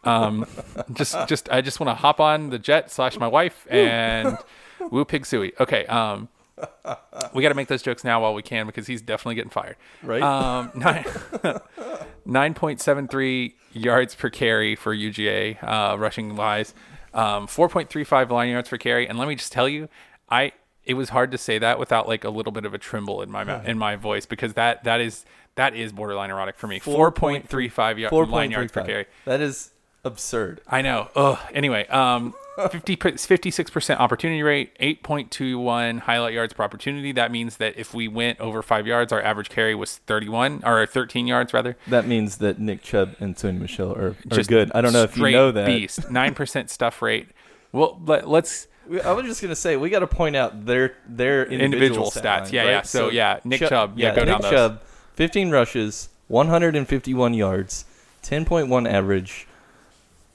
Um, 0.03 0.45
just, 0.93 1.15
just, 1.27 1.49
I 1.49 1.61
just 1.61 1.79
want 1.79 1.89
to 1.89 1.95
hop 1.95 2.19
on 2.19 2.49
the 2.51 2.59
jet 2.59 2.91
slash 2.91 3.17
my 3.17 3.27
wife 3.27 3.65
and 3.69 4.37
woo 4.91 5.05
pig 5.05 5.25
suey. 5.25 5.53
Okay. 5.59 5.85
Um, 5.87 6.29
we 7.33 7.41
got 7.41 7.49
to 7.49 7.55
make 7.55 7.67
those 7.67 7.81
jokes 7.81 8.03
now 8.03 8.21
while 8.21 8.33
we 8.33 8.41
can 8.41 8.65
because 8.65 8.87
he's 8.87 9.01
definitely 9.01 9.35
getting 9.35 9.49
fired. 9.51 9.75
Right. 10.03 10.21
Um, 10.21 10.71
nine, 10.75 11.03
9.73 12.27 13.53
yards 13.73 14.15
per 14.15 14.29
carry 14.29 14.75
for 14.75 14.95
UGA, 14.95 15.63
uh, 15.63 15.97
rushing 15.97 16.35
wise. 16.35 16.73
Um, 17.13 17.47
4.35 17.47 18.29
line 18.29 18.49
yards 18.49 18.69
per 18.69 18.77
carry. 18.77 19.07
And 19.07 19.17
let 19.19 19.27
me 19.27 19.35
just 19.35 19.51
tell 19.51 19.67
you, 19.67 19.89
I, 20.29 20.53
it 20.85 20.93
was 20.93 21.09
hard 21.09 21.31
to 21.31 21.37
say 21.37 21.59
that 21.59 21.77
without 21.79 22.07
like 22.07 22.23
a 22.23 22.29
little 22.29 22.51
bit 22.51 22.65
of 22.65 22.73
a 22.73 22.77
tremble 22.77 23.21
in 23.21 23.29
my 23.29 23.43
mouth, 23.43 23.67
in 23.67 23.77
my 23.77 23.95
voice 23.95 24.25
because 24.25 24.53
that, 24.53 24.83
that 24.83 25.01
is, 25.01 25.25
that 25.55 25.75
is 25.75 25.91
borderline 25.91 26.29
erotic 26.29 26.57
for 26.57 26.67
me. 26.67 26.79
4.35 26.79 28.11
y- 28.11 28.25
line 28.25 28.51
yards 28.51 28.71
per 28.71 28.83
carry. 28.83 29.05
That 29.25 29.41
is 29.41 29.70
absurd. 30.03 30.61
I 30.67 30.81
know. 30.81 31.09
Ugh. 31.15 31.37
Anyway, 31.53 31.87
um, 31.87 32.33
50, 32.69 32.97
56% 32.97 33.97
opportunity 33.97 34.43
rate, 34.43 34.77
8.21 34.79 35.99
highlight 35.99 36.33
yards 36.33 36.53
per 36.53 36.63
opportunity. 36.63 37.11
That 37.11 37.31
means 37.31 37.57
that 37.57 37.77
if 37.77 37.93
we 37.93 38.07
went 38.07 38.39
over 38.39 38.61
five 38.61 38.85
yards, 38.87 39.11
our 39.13 39.21
average 39.21 39.49
carry 39.49 39.73
was 39.75 39.97
31 39.97 40.61
or 40.65 40.85
13 40.85 41.27
yards 41.27 41.53
rather. 41.53 41.77
That 41.87 42.07
means 42.07 42.37
that 42.37 42.59
Nick 42.59 42.81
Chubb 42.81 43.15
and 43.19 43.35
Sony 43.35 43.59
Michel 43.59 43.93
are, 43.93 44.07
are 44.09 44.15
Just 44.27 44.49
good. 44.49 44.71
I 44.75 44.81
don't 44.81 44.93
know 44.93 45.03
if 45.03 45.17
you 45.17 45.29
know 45.31 45.51
that. 45.51 45.65
Beast. 45.65 46.01
9% 46.01 46.69
stuff 46.69 47.01
rate. 47.01 47.27
Well, 47.71 47.99
let, 48.05 48.27
let's 48.27 48.67
I 49.05 49.13
was 49.13 49.25
just 49.25 49.41
gonna 49.41 49.55
say 49.55 49.77
we 49.77 49.89
got 49.89 49.99
to 49.99 50.07
point 50.07 50.35
out 50.35 50.65
their 50.65 50.95
their 51.07 51.45
individual, 51.45 52.07
Individual 52.07 52.11
stats. 52.11 52.43
line, 52.45 52.53
Yeah, 52.53 52.61
right? 52.63 52.69
yeah. 52.71 52.81
So, 52.81 53.09
yeah, 53.09 53.39
Nick 53.45 53.61
Chubb. 53.61 53.97
Yeah, 53.97 54.09
yeah, 54.09 54.15
go 54.15 54.21
Nick 54.23 54.29
down 54.31 54.41
those. 54.41 54.51
Chubb, 54.51 54.81
15 55.13 55.51
rushes, 55.51 56.09
151 56.27 57.33
yards, 57.33 57.85
10.1 58.23 58.91
average, 58.91 59.47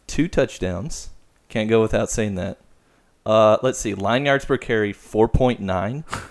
two 0.06 0.28
touchdowns. 0.28 1.10
Can't 1.48 1.68
go 1.70 1.80
without 1.80 2.10
saying 2.10 2.34
that. 2.36 2.58
Uh, 3.24 3.56
let's 3.62 3.78
see, 3.78 3.94
line 3.94 4.26
yards 4.26 4.44
per 4.44 4.56
carry, 4.56 4.92
4.9. 4.92 6.04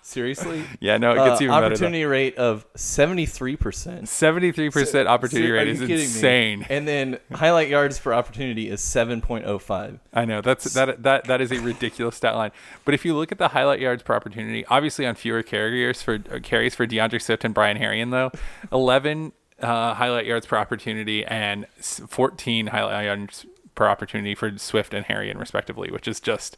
Seriously? 0.00 0.62
Yeah, 0.80 0.96
no, 0.98 1.12
it 1.12 1.16
gets 1.16 1.40
Uh, 1.40 1.44
even 1.44 1.54
better. 1.56 1.66
opportunity 1.66 2.04
rate 2.04 2.36
of 2.38 2.64
73%. 2.74 4.06
Seventy-three 4.08 4.70
percent 4.70 5.06
opportunity 5.08 5.50
Are 5.50 5.54
rate 5.56 5.68
is 5.68 5.80
kidding 5.80 5.96
me? 5.96 6.02
insane. 6.04 6.66
And 6.70 6.86
then 6.88 7.18
highlight 7.32 7.68
yards 7.68 7.98
per 7.98 8.12
opportunity 8.14 8.70
is 8.70 8.80
7.05. 8.80 9.98
I 10.14 10.24
know 10.24 10.40
that's 10.40 10.72
that 10.74 11.02
that 11.02 11.24
that 11.24 11.40
is 11.40 11.50
a 11.52 11.58
ridiculous 11.60 12.16
stat 12.16 12.36
line. 12.36 12.52
But 12.84 12.94
if 12.94 13.04
you 13.04 13.14
look 13.16 13.32
at 13.32 13.38
the 13.38 13.48
highlight 13.48 13.80
yards 13.80 14.02
per 14.04 14.14
opportunity, 14.14 14.64
obviously 14.66 15.04
on 15.06 15.14
fewer 15.16 15.42
carriers 15.42 16.00
for 16.02 16.20
uh, 16.32 16.38
carries 16.42 16.74
for 16.76 16.86
D'Andre 16.86 17.18
Swift 17.18 17.44
and 17.44 17.52
Brian 17.52 17.76
Herrien 17.76 18.12
though, 18.12 18.30
eleven 18.72 19.32
uh, 19.60 19.94
highlight 19.94 20.26
yards 20.26 20.46
per 20.46 20.56
opportunity 20.56 21.24
and 21.24 21.66
fourteen 21.78 22.68
highlight 22.68 23.04
yards 23.06 23.46
per 23.74 23.86
opportunity 23.86 24.34
for 24.34 24.56
Swift 24.58 24.94
and 24.94 25.06
Herrien 25.06 25.38
respectively, 25.38 25.90
which 25.90 26.08
is 26.08 26.20
just 26.20 26.56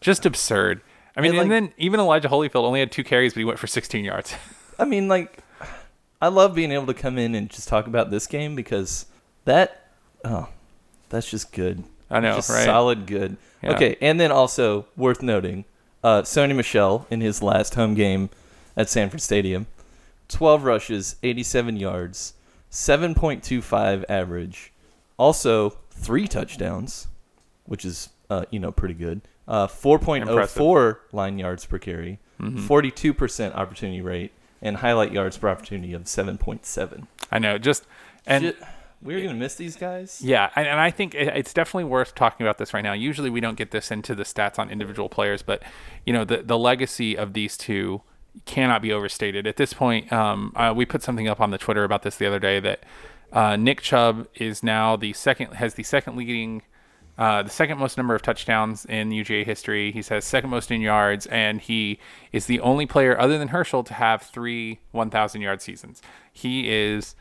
just 0.00 0.26
absurd. 0.26 0.80
I 1.16 1.22
mean, 1.22 1.30
And, 1.32 1.40
and, 1.40 1.50
like- 1.50 1.56
then 1.68 1.72
even 1.78 2.00
Elijah 2.00 2.28
Holyfield 2.28 2.64
only 2.64 2.80
had 2.80 2.92
two 2.92 3.04
carries, 3.04 3.32
but 3.32 3.38
he 3.40 3.44
went 3.44 3.58
for 3.58 3.66
16 3.66 4.04
yards. 4.04 4.34
I 4.78 4.84
mean, 4.84 5.08
like, 5.08 5.38
I 6.20 6.28
love 6.28 6.54
being 6.54 6.72
able 6.72 6.86
to 6.86 6.94
come 6.94 7.16
in 7.16 7.34
and 7.34 7.48
just 7.48 7.68
talk 7.68 7.86
about 7.86 8.10
this 8.10 8.26
game 8.26 8.54
because 8.54 9.06
that, 9.46 9.88
oh, 10.24 10.48
that's 11.08 11.30
just 11.30 11.52
good. 11.52 11.84
I 12.10 12.20
know, 12.20 12.36
just 12.36 12.50
right? 12.50 12.64
Solid 12.64 13.06
good. 13.06 13.38
Yeah. 13.62 13.72
Okay, 13.74 13.96
and 14.02 14.20
then 14.20 14.30
also 14.30 14.86
worth 14.96 15.22
noting, 15.22 15.64
uh, 16.04 16.22
Sony 16.22 16.54
Michel 16.54 17.06
in 17.10 17.22
his 17.22 17.42
last 17.42 17.74
home 17.74 17.94
game 17.94 18.28
at 18.76 18.90
Sanford 18.90 19.22
Stadium, 19.22 19.66
12 20.28 20.64
rushes, 20.64 21.16
87 21.22 21.76
yards, 21.78 22.34
7.25 22.76 24.04
average, 24.08 24.72
also 25.16 25.70
three 25.90 26.28
touchdowns, 26.28 27.08
which 27.64 27.84
is 27.84 28.10
uh, 28.28 28.44
you 28.50 28.58
know 28.60 28.70
pretty 28.72 28.94
good. 28.94 29.22
Uh, 29.48 29.66
4.04 29.66 30.96
line 31.12 31.38
yards 31.38 31.64
per 31.66 31.78
carry, 31.78 32.18
Mm-hmm. 32.40 32.66
42% 32.66 33.54
opportunity 33.54 34.02
rate, 34.02 34.30
and 34.60 34.76
highlight 34.76 35.10
yards 35.10 35.38
per 35.38 35.48
opportunity 35.48 35.94
of 35.94 36.02
7.7. 36.02 37.06
I 37.32 37.38
know, 37.38 37.56
just 37.56 37.86
and 38.26 38.44
Shit, 38.44 38.58
we're 39.00 39.22
gonna 39.22 39.32
miss 39.38 39.54
these 39.54 39.74
guys. 39.74 40.20
Yeah, 40.22 40.50
and, 40.54 40.66
and 40.68 40.78
I 40.78 40.90
think 40.90 41.14
it- 41.14 41.34
it's 41.34 41.54
definitely 41.54 41.84
worth 41.84 42.14
talking 42.14 42.46
about 42.46 42.58
this 42.58 42.74
right 42.74 42.82
now. 42.82 42.92
Usually, 42.92 43.30
we 43.30 43.40
don't 43.40 43.56
get 43.56 43.70
this 43.70 43.90
into 43.90 44.14
the 44.14 44.24
stats 44.24 44.58
on 44.58 44.68
individual 44.68 45.08
players, 45.08 45.40
but 45.40 45.62
you 46.04 46.12
know, 46.12 46.24
the 46.26 46.42
the 46.42 46.58
legacy 46.58 47.16
of 47.16 47.32
these 47.32 47.56
two 47.56 48.02
cannot 48.44 48.82
be 48.82 48.92
overstated. 48.92 49.46
At 49.46 49.56
this 49.56 49.72
point, 49.72 50.12
um, 50.12 50.52
uh, 50.54 50.72
we 50.76 50.84
put 50.84 51.02
something 51.02 51.28
up 51.28 51.40
on 51.40 51.50
the 51.50 51.58
Twitter 51.58 51.84
about 51.84 52.02
this 52.02 52.16
the 52.16 52.26
other 52.26 52.38
day 52.38 52.60
that 52.60 52.84
uh, 53.32 53.56
Nick 53.56 53.80
Chubb 53.80 54.28
is 54.34 54.62
now 54.62 54.96
the 54.96 55.12
second 55.12 55.54
has 55.54 55.74
the 55.74 55.82
second 55.82 56.16
leading. 56.16 56.62
Uh, 57.18 57.42
the 57.42 57.48
second 57.48 57.78
most 57.78 57.96
number 57.96 58.14
of 58.14 58.20
touchdowns 58.20 58.84
in 58.84 59.08
UGA 59.08 59.46
history. 59.46 59.90
He 59.90 60.02
says 60.02 60.26
second 60.26 60.50
most 60.50 60.70
in 60.70 60.82
yards, 60.82 61.24
and 61.28 61.62
he 61.62 61.98
is 62.30 62.44
the 62.44 62.60
only 62.60 62.84
player 62.84 63.18
other 63.18 63.38
than 63.38 63.48
Herschel 63.48 63.82
to 63.84 63.94
have 63.94 64.20
three 64.20 64.80
1,000 64.92 65.40
yard 65.40 65.62
seasons. 65.62 66.02
He 66.30 66.70
is 66.70 67.14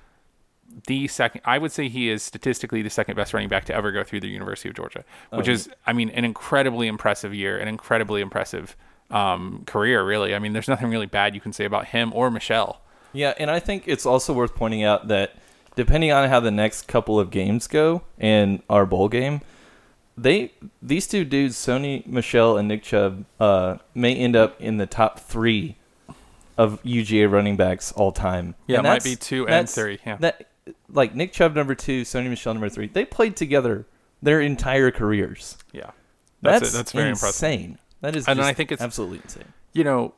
the 0.87 1.07
second 1.07 1.41
I 1.45 1.57
would 1.57 1.71
say 1.71 1.87
he 1.87 2.09
is 2.09 2.23
statistically 2.23 2.81
the 2.81 2.89
second 2.89 3.15
best 3.15 3.33
running 3.33 3.47
back 3.47 3.65
to 3.65 3.73
ever 3.73 3.91
go 3.91 4.03
through 4.03 4.19
the 4.19 4.27
University 4.27 4.67
of 4.67 4.75
Georgia, 4.75 5.05
which 5.29 5.47
is 5.47 5.69
I 5.87 5.93
mean 5.93 6.09
an 6.09 6.25
incredibly 6.25 6.87
impressive 6.87 7.33
year, 7.33 7.57
an 7.57 7.67
incredibly 7.67 8.19
impressive 8.19 8.75
um, 9.11 9.63
career 9.65 10.05
really. 10.05 10.35
I 10.35 10.39
mean 10.39 10.53
there's 10.53 10.67
nothing 10.67 10.89
really 10.89 11.05
bad 11.05 11.35
you 11.35 11.41
can 11.41 11.53
say 11.53 11.65
about 11.65 11.87
him 11.87 12.11
or 12.13 12.31
Michel. 12.31 12.81
Yeah, 13.13 13.33
and 13.37 13.49
I 13.49 13.59
think 13.59 13.83
it's 13.87 14.05
also 14.05 14.33
worth 14.33 14.55
pointing 14.55 14.83
out 14.83 15.07
that 15.07 15.35
depending 15.75 16.11
on 16.11 16.29
how 16.29 16.39
the 16.39 16.51
next 16.51 16.83
couple 16.87 17.19
of 17.19 17.31
games 17.31 17.67
go 17.67 18.03
and 18.17 18.61
our 18.69 18.85
bowl 18.85 19.07
game, 19.07 19.41
they 20.17 20.51
these 20.81 21.07
two 21.07 21.25
dudes, 21.25 21.55
Sony 21.55 22.05
Michel 22.07 22.57
and 22.57 22.67
Nick 22.67 22.83
Chubb, 22.83 23.25
uh, 23.39 23.77
may 23.93 24.15
end 24.15 24.35
up 24.35 24.59
in 24.61 24.77
the 24.77 24.85
top 24.85 25.19
three 25.19 25.75
of 26.57 26.81
UGA 26.83 27.29
running 27.29 27.57
backs 27.57 27.91
all 27.91 28.11
time. 28.11 28.55
Yeah, 28.67 28.77
And 28.77 28.87
it 28.87 28.89
might 28.89 29.03
be 29.03 29.15
two 29.15 29.47
and 29.47 29.69
three, 29.69 29.99
yeah. 30.05 30.17
that 30.17 30.49
like 30.89 31.15
Nick 31.15 31.33
Chubb 31.33 31.55
number 31.55 31.75
two, 31.75 32.03
Sony 32.03 32.29
Michel 32.29 32.53
number 32.53 32.69
three. 32.69 32.87
They 32.87 33.05
played 33.05 33.35
together 33.35 33.85
their 34.21 34.41
entire 34.41 34.91
careers. 34.91 35.57
Yeah. 35.71 35.91
That's 36.41 36.61
That's 36.61 36.73
it. 36.73 36.77
That's 36.77 36.91
very 36.91 37.09
impressive. 37.09 37.77
That 38.05 38.15
is, 38.15 38.27
And 38.27 38.39
I 38.41 38.53
think 38.53 38.71
it's- 38.71 38.85
absolutely 38.85 39.19
insane. 39.23 39.53
you 39.73 39.83
know, 39.83 40.13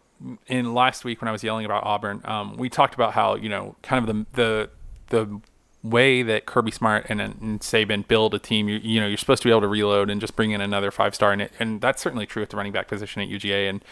in 0.47 0.73
last 0.73 1.06
week 1.06 1.21
when 1.21 1.30
I 1.30 1.32
was 1.32 1.43
yelling 1.43 1.65
about 1.65 1.84
Auburn, 1.84 2.21
um, 2.26 2.58
we 2.58 2.69
talked 2.69 2.95
about 2.95 3.13
how 3.13 3.36
you 3.36 3.50
know, 3.50 3.76
kind 3.82 4.08
of 4.08 4.15
the 4.15 4.26
the 4.34 4.69
the 5.10 5.41
way 5.84 6.21
that 6.23 6.45
Kirby 6.45 6.71
Smart 6.71 7.06
and, 7.08 7.21
and 7.21 7.62
Saban 7.62 8.06
build 8.08 8.34
a 8.34 8.39
team. 8.39 8.67
You, 8.67 8.78
you 8.82 9.00
know, 9.00 9.08
you're 9.08 9.17
supposed 9.17 9.41
to 9.43 9.47
be 9.47 9.52
able 9.52 9.62
to 9.62 9.67
reload 9.67 10.10
and 10.10 10.19
just 10.19 10.36
bring 10.36 10.52
in 10.52 10.60
another 10.60 10.91
five 10.91 11.15
star, 11.15 11.32
and 11.32 11.43
it, 11.43 11.52
and 11.60 11.80
that's 11.82 12.02
certainly 12.02 12.26
true 12.26 12.41
at 12.43 12.50
the 12.50 12.58
running 12.58 12.73
back 12.73 12.88
position 12.88 13.21
at 13.21 13.30
UGA. 13.30 13.69
And 13.69 13.86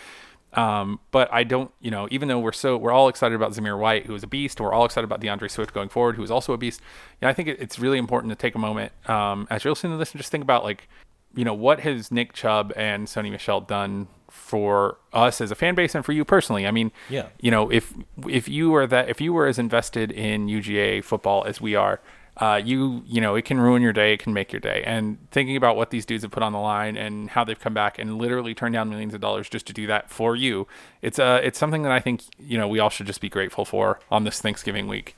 um, 0.53 0.99
but 1.12 1.31
I 1.34 1.43
don't, 1.43 1.71
you 1.81 1.91
know, 1.91 2.08
even 2.12 2.27
though 2.27 2.39
we're 2.39 2.53
so 2.53 2.75
we're 2.77 2.91
all 2.91 3.08
excited 3.08 3.36
about 3.36 3.51
Zamir 3.51 3.77
White, 3.77 4.05
who 4.08 4.15
is 4.15 4.23
a 4.23 4.27
beast, 4.27 4.60
and 4.60 4.65
we're 4.65 4.73
all 4.73 4.86
excited 4.86 5.05
about 5.05 5.19
D'Andre 5.21 5.47
Swift 5.47 5.73
going 5.73 5.89
forward, 5.89 6.15
who 6.15 6.23
is 6.23 6.31
also 6.31 6.53
a 6.53 6.58
beast. 6.58 6.81
Yeah, 7.21 7.29
I 7.29 7.34
think 7.34 7.47
it, 7.49 7.62
it's 7.62 7.77
really 7.77 7.97
important 7.97 8.31
to 8.31 8.36
take 8.36 8.55
a 8.55 8.60
moment 8.60 8.91
um, 9.08 9.47
as 9.49 9.63
you're 9.63 9.71
listening 9.71 9.93
to 9.93 9.97
this 9.97 10.12
and 10.12 10.19
just 10.19 10.31
think 10.31 10.43
about 10.43 10.63
like 10.63 10.89
you 11.36 11.43
know, 11.45 11.54
what 11.54 11.82
has 11.82 12.12
Nick 12.12 12.34
Chubb 12.34 12.71
and 12.76 13.08
Sony 13.08 13.32
Michel 13.32 13.62
done 13.62 14.08
for 14.30 14.98
us 15.13 15.39
as 15.41 15.52
a 15.52 15.56
fan 15.56 15.76
base 15.76 15.95
and 15.95 16.04
for 16.06 16.12
you 16.12 16.26
personally? 16.26 16.65
I 16.67 16.71
mean, 16.71 16.91
Yeah. 17.10 17.28
you 17.39 17.52
know, 17.52 17.69
if 17.71 17.93
if 18.28 18.48
you 18.48 18.71
were 18.71 18.88
that 18.88 19.10
if 19.10 19.19
you 19.21 19.34
were 19.34 19.48
as 19.48 19.60
invested 19.60 20.12
in 20.12 20.48
UGA 20.48 21.02
football 21.04 21.43
as 21.45 21.60
we 21.62 21.76
are, 21.76 22.00
uh, 22.38 22.60
you 22.63 23.02
you 23.08 23.21
know, 23.21 23.36
it 23.36 23.45
can 23.45 23.60
ruin 23.60 23.82
your 23.82 23.93
day, 23.93 24.13
it 24.13 24.19
can 24.19 24.34
make 24.34 24.52
your 24.52 24.60
day. 24.60 24.84
And 24.86 25.17
thinking 25.32 25.56
about 25.56 25.78
what 25.78 25.89
these 25.89 26.06
dudes 26.06 26.24
have 26.24 26.32
put 26.32 26.43
on 26.43 26.52
the 26.52 26.60
line 26.60 26.98
and 26.98 27.30
how 27.30 27.43
they've 27.45 27.60
come 27.60 27.74
back 27.74 27.98
and 27.98 28.17
literally 28.17 28.54
turned 28.54 28.74
down 28.74 28.89
millions 28.89 29.13
of 29.13 29.21
dollars 29.21 29.50
just 29.50 29.65
to 29.67 29.74
do 29.74 29.88
that 29.88 30.10
for 30.10 30.36
you, 30.36 30.67
it's 31.02 31.17
uh 31.17 31.39
it's 31.43 31.58
something 31.58 31.84
that 31.84 31.91
I 31.93 32.00
think 32.02 32.24
you 32.38 32.58
know 32.58 32.67
we 32.67 32.80
all 32.80 32.89
should 32.89 33.08
just 33.08 33.21
be 33.21 33.30
grateful 33.30 33.63
for 33.65 34.00
on 34.12 34.26
this 34.26 34.41
Thanksgiving 34.41 34.88
week. 34.88 35.15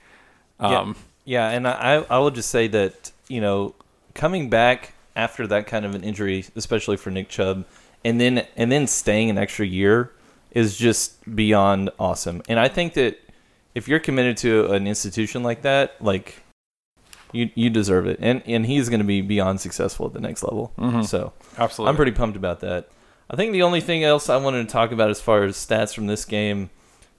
Um, 0.60 0.96
yeah, 1.26 1.50
yeah, 1.50 1.56
and 1.58 1.68
I 1.68 2.06
I 2.10 2.18
will 2.20 2.32
just 2.32 2.50
say 2.50 2.68
that 2.68 3.12
you 3.28 3.42
know 3.42 3.74
coming 4.14 4.50
back 4.50 4.94
after 5.18 5.48
that 5.48 5.68
kind 5.68 5.84
of 5.84 5.96
an 5.96 6.04
injury, 6.04 6.46
especially 6.56 6.96
for 6.96 7.10
Nick 7.10 7.28
Chubb, 7.28 7.66
and 8.06 8.22
then 8.22 8.46
and 8.56 8.72
then 8.72 8.88
staying 8.88 9.30
an 9.30 9.38
extra 9.38 9.66
year 9.66 10.14
is 10.52 10.78
just 10.78 11.36
beyond 11.36 11.90
awesome. 12.00 12.42
And 12.48 12.60
I 12.60 12.70
think 12.70 12.94
that 12.94 13.20
if 13.76 13.88
you're 13.88 14.00
committed 14.00 14.38
to 14.38 14.72
an 14.72 14.88
institution 14.88 15.44
like 15.44 15.64
that, 15.64 16.02
like 16.02 16.36
you 17.34 17.50
you 17.56 17.70
deserve 17.70 18.08
it, 18.08 18.20
and 18.22 18.42
and 18.46 18.66
he's 18.66 18.88
going 18.88 19.02
to 19.02 19.06
be 19.06 19.22
beyond 19.22 19.60
successful 19.60 20.06
at 20.06 20.14
the 20.14 20.22
next 20.22 20.44
level. 20.44 20.72
Mm-hmm. 20.78 21.02
So 21.02 21.34
absolutely. 21.58 21.90
I'm 21.90 21.96
pretty 21.96 22.12
pumped 22.14 22.38
about 22.38 22.62
that. 22.62 22.90
I 23.30 23.36
think 23.36 23.52
the 23.52 23.64
only 23.64 23.82
thing 23.82 24.04
else 24.04 24.30
I 24.30 24.38
wanted 24.38 24.68
to 24.68 24.72
talk 24.72 24.92
about 24.92 25.10
as 25.10 25.20
far 25.20 25.44
as 25.44 25.58
stats 25.58 25.94
from 25.94 26.08
this 26.08 26.24
game 26.24 26.70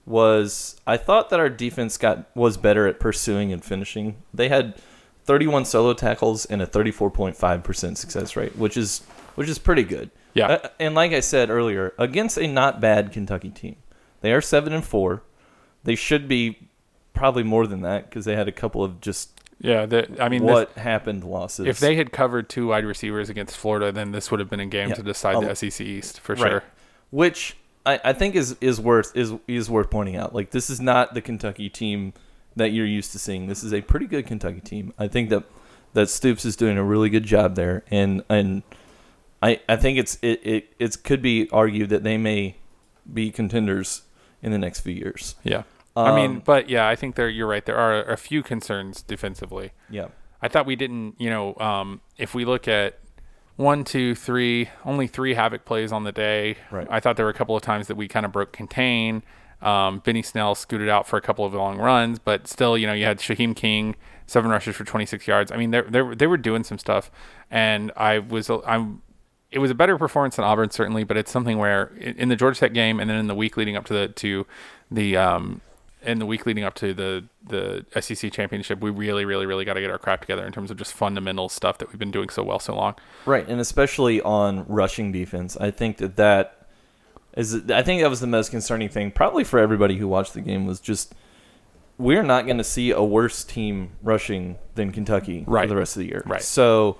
was 0.05 0.79
I 0.87 0.97
thought 0.97 1.29
that 1.29 1.39
our 1.39 1.49
defense 1.49 1.97
got 1.97 2.35
was 2.35 2.57
better 2.57 2.87
at 2.87 2.99
pursuing 2.99 3.53
and 3.53 3.63
finishing. 3.63 4.15
They 4.33 4.49
had 4.49 4.81
31 5.29 5.63
solo 5.63 5.93
tackles 5.93 6.45
and 6.45 6.59
a 6.59 6.65
34.5% 6.65 7.97
success 7.97 8.35
rate, 8.35 8.55
which 8.57 8.75
is 8.75 9.01
which 9.35 9.47
is 9.47 9.59
pretty 9.59 9.83
good. 9.83 10.09
Yeah. 10.33 10.47
Uh, 10.47 10.67
and 10.79 10.95
like 10.95 11.11
I 11.11 11.19
said 11.19 11.51
earlier, 11.51 11.93
against 11.99 12.39
a 12.39 12.47
not 12.47 12.81
bad 12.81 13.11
Kentucky 13.11 13.51
team. 13.51 13.75
They 14.21 14.33
are 14.33 14.41
7 14.41 14.73
and 14.73 14.83
4. 14.83 15.21
They 15.83 15.93
should 15.93 16.27
be 16.27 16.67
probably 17.13 17.43
more 17.43 17.67
than 17.67 17.81
that 17.81 18.09
because 18.09 18.25
they 18.25 18.35
had 18.35 18.47
a 18.47 18.51
couple 18.51 18.83
of 18.83 18.99
just 19.01 19.39
yeah, 19.61 19.85
the, 19.85 20.07
I 20.19 20.29
mean, 20.29 20.41
this- 20.47 20.51
what 20.51 20.71
happened 20.73 21.23
losses. 21.23 21.67
If 21.67 21.79
they 21.79 21.95
had 21.95 22.11
covered 22.11 22.49
two 22.49 22.67
wide 22.69 22.85
receivers 22.85 23.29
against 23.29 23.55
Florida, 23.55 23.91
then 23.91 24.11
this 24.11 24.31
would 24.31 24.39
have 24.39 24.49
been 24.49 24.59
a 24.61 24.65
game 24.65 24.89
Yeah. 24.89 24.95
to 24.95 25.03
decide 25.03 25.35
Oh. 25.35 25.41
the 25.41 25.51
SEC 25.55 25.85
East 25.85 26.19
for 26.21 26.33
Right. 26.33 26.49
sure. 26.49 26.63
which 27.11 27.55
I, 27.85 27.99
I 28.03 28.13
think 28.13 28.35
is 28.35 28.57
is 28.61 28.81
worth 28.81 29.15
is 29.15 29.33
is 29.47 29.69
worth 29.69 29.91
pointing 29.91 30.15
out. 30.15 30.33
Like 30.33 30.49
this 30.51 30.71
is 30.71 30.81
not 30.81 31.13
the 31.13 31.21
Kentucky 31.21 31.69
team 31.69 32.13
that 32.55 32.71
you're 32.71 32.85
used 32.85 33.11
to 33.13 33.19
seeing. 33.19 33.47
This 33.47 33.63
is 33.63 33.73
a 33.73 33.81
pretty 33.81 34.05
good 34.05 34.25
Kentucky 34.27 34.61
team. 34.61 34.93
I 34.97 35.07
think 35.07 35.29
that 35.29 35.43
that 35.93 36.09
Stoops 36.09 36.45
is 36.45 36.55
doing 36.55 36.77
a 36.77 36.83
really 36.83 37.09
good 37.09 37.23
job 37.23 37.55
there, 37.55 37.83
and 37.89 38.23
and 38.29 38.63
I 39.41 39.59
I 39.67 39.75
think 39.75 39.97
it's 39.97 40.17
it 40.21 40.41
it 40.43 40.73
it 40.79 41.03
could 41.03 41.21
be 41.21 41.49
argued 41.51 41.89
that 41.89 42.03
they 42.03 42.17
may 42.17 42.57
be 43.11 43.31
contenders 43.31 44.03
in 44.41 44.51
the 44.51 44.57
next 44.57 44.81
few 44.81 44.93
years. 44.93 45.35
Yeah. 45.43 45.63
I 45.95 46.15
mean, 46.15 46.31
Um, 46.31 46.41
but 46.45 46.69
yeah, 46.69 46.87
I 46.87 46.95
think 46.95 47.15
there. 47.15 47.27
You're 47.27 47.47
right. 47.47 47.65
There 47.65 47.77
are 47.77 48.03
a 48.03 48.15
few 48.17 48.43
concerns 48.43 49.01
defensively. 49.01 49.71
Yeah, 49.89 50.07
I 50.41 50.47
thought 50.47 50.65
we 50.65 50.75
didn't. 50.75 51.15
You 51.19 51.29
know, 51.29 51.55
um, 51.55 52.01
if 52.17 52.33
we 52.33 52.45
look 52.45 52.67
at 52.67 52.99
one, 53.57 53.83
two, 53.83 54.15
three, 54.15 54.69
only 54.85 55.07
three 55.07 55.33
havoc 55.33 55.65
plays 55.65 55.91
on 55.91 56.05
the 56.05 56.13
day. 56.13 56.55
Right. 56.71 56.87
I 56.89 57.01
thought 57.01 57.17
there 57.17 57.25
were 57.25 57.31
a 57.31 57.33
couple 57.33 57.57
of 57.57 57.61
times 57.61 57.87
that 57.87 57.95
we 57.95 58.07
kind 58.07 58.25
of 58.25 58.31
broke 58.31 58.53
contain. 58.53 59.23
Um, 59.61 59.99
Benny 59.99 60.21
Snell 60.21 60.55
scooted 60.55 60.89
out 60.89 61.07
for 61.07 61.17
a 61.17 61.21
couple 61.21 61.45
of 61.45 61.53
long 61.53 61.77
runs, 61.77 62.19
but 62.19 62.47
still, 62.47 62.77
you 62.77 62.87
know, 62.87 62.93
you 62.93 63.05
had 63.05 63.19
Sihiem 63.19 63.55
King 63.55 63.95
seven 64.25 64.51
rushes 64.51 64.75
for 64.75 64.83
26 64.83 65.27
yards. 65.27 65.51
I 65.51 65.57
mean, 65.57 65.71
they 65.71 65.81
they 65.81 66.01
they 66.15 66.27
were 66.27 66.37
doing 66.37 66.63
some 66.63 66.77
stuff, 66.77 67.11
and 67.51 67.91
I 67.97 68.19
was 68.19 68.49
I'm 68.49 69.01
it 69.51 69.59
was 69.59 69.71
a 69.71 69.75
better 69.75 69.97
performance 69.97 70.35
than 70.35 70.45
Auburn 70.45 70.69
certainly, 70.69 71.03
but 71.03 71.17
it's 71.17 71.31
something 71.31 71.57
where 71.57 71.87
in, 71.97 72.29
the 72.29 72.35
Georgia 72.35 72.59
Tech 72.59 72.73
game 72.73 72.99
and 72.99 73.09
then 73.09 73.17
in 73.17 73.27
the 73.27 73.35
week 73.35 73.57
leading 73.57 73.75
up 73.75 73.85
to 73.85 73.93
the 73.93 74.07
to 74.07 74.45
the 74.91 75.17
um 75.17 75.61
in 76.01 76.19
the 76.19 76.25
week 76.25 76.45
leading 76.45 76.63
up 76.63 76.75
to 76.75 76.93
the 76.93 77.25
the 77.45 77.85
SEC 77.99 78.31
championship, 78.31 78.79
we 78.79 78.89
really, 78.89 79.25
really, 79.25 79.45
really 79.45 79.65
got 79.65 79.73
to 79.73 79.81
get 79.81 79.89
our 79.89 79.97
crap 79.97 80.21
together 80.21 80.45
in 80.45 80.53
terms 80.53 80.71
of 80.71 80.77
just 80.77 80.93
fundamental 80.93 81.49
stuff 81.49 81.77
that 81.79 81.89
we've 81.89 81.99
been 81.99 82.11
doing 82.11 82.29
so 82.29 82.43
well 82.43 82.59
so 82.59 82.75
long. 82.75 82.95
Right, 83.25 83.47
and 83.47 83.59
especially 83.59 84.21
on 84.21 84.65
rushing 84.67 85.11
defense, 85.11 85.57
I 85.57 85.71
think 85.71 85.97
that 85.97 86.15
that 86.15 86.58
is. 87.39 87.69
I 87.71 87.81
think 87.81 88.01
that 88.01 88.09
was 88.09 88.19
the 88.19 88.27
most 88.27 88.51
concerning 88.51 88.89
thing, 88.89 89.11
probably 89.11 89.43
for 89.43 89.59
everybody 89.59 89.97
who 89.97 90.07
watched 90.07 90.33
the 90.33 90.41
game, 90.41 90.65
was 90.65 90.79
just 90.79 91.13
we're 91.97 92.23
not 92.23 92.45
going 92.45 92.57
to 92.57 92.63
see 92.63 92.91
a 92.91 93.03
worse 93.03 93.43
team 93.43 93.91
rushing 94.01 94.57
than 94.75 94.91
Kentucky 94.91 95.43
for 95.43 95.67
the 95.67 95.75
rest 95.75 95.95
of 95.97 96.01
the 96.01 96.07
year. 96.07 96.23
Right. 96.25 96.41
So, 96.41 96.97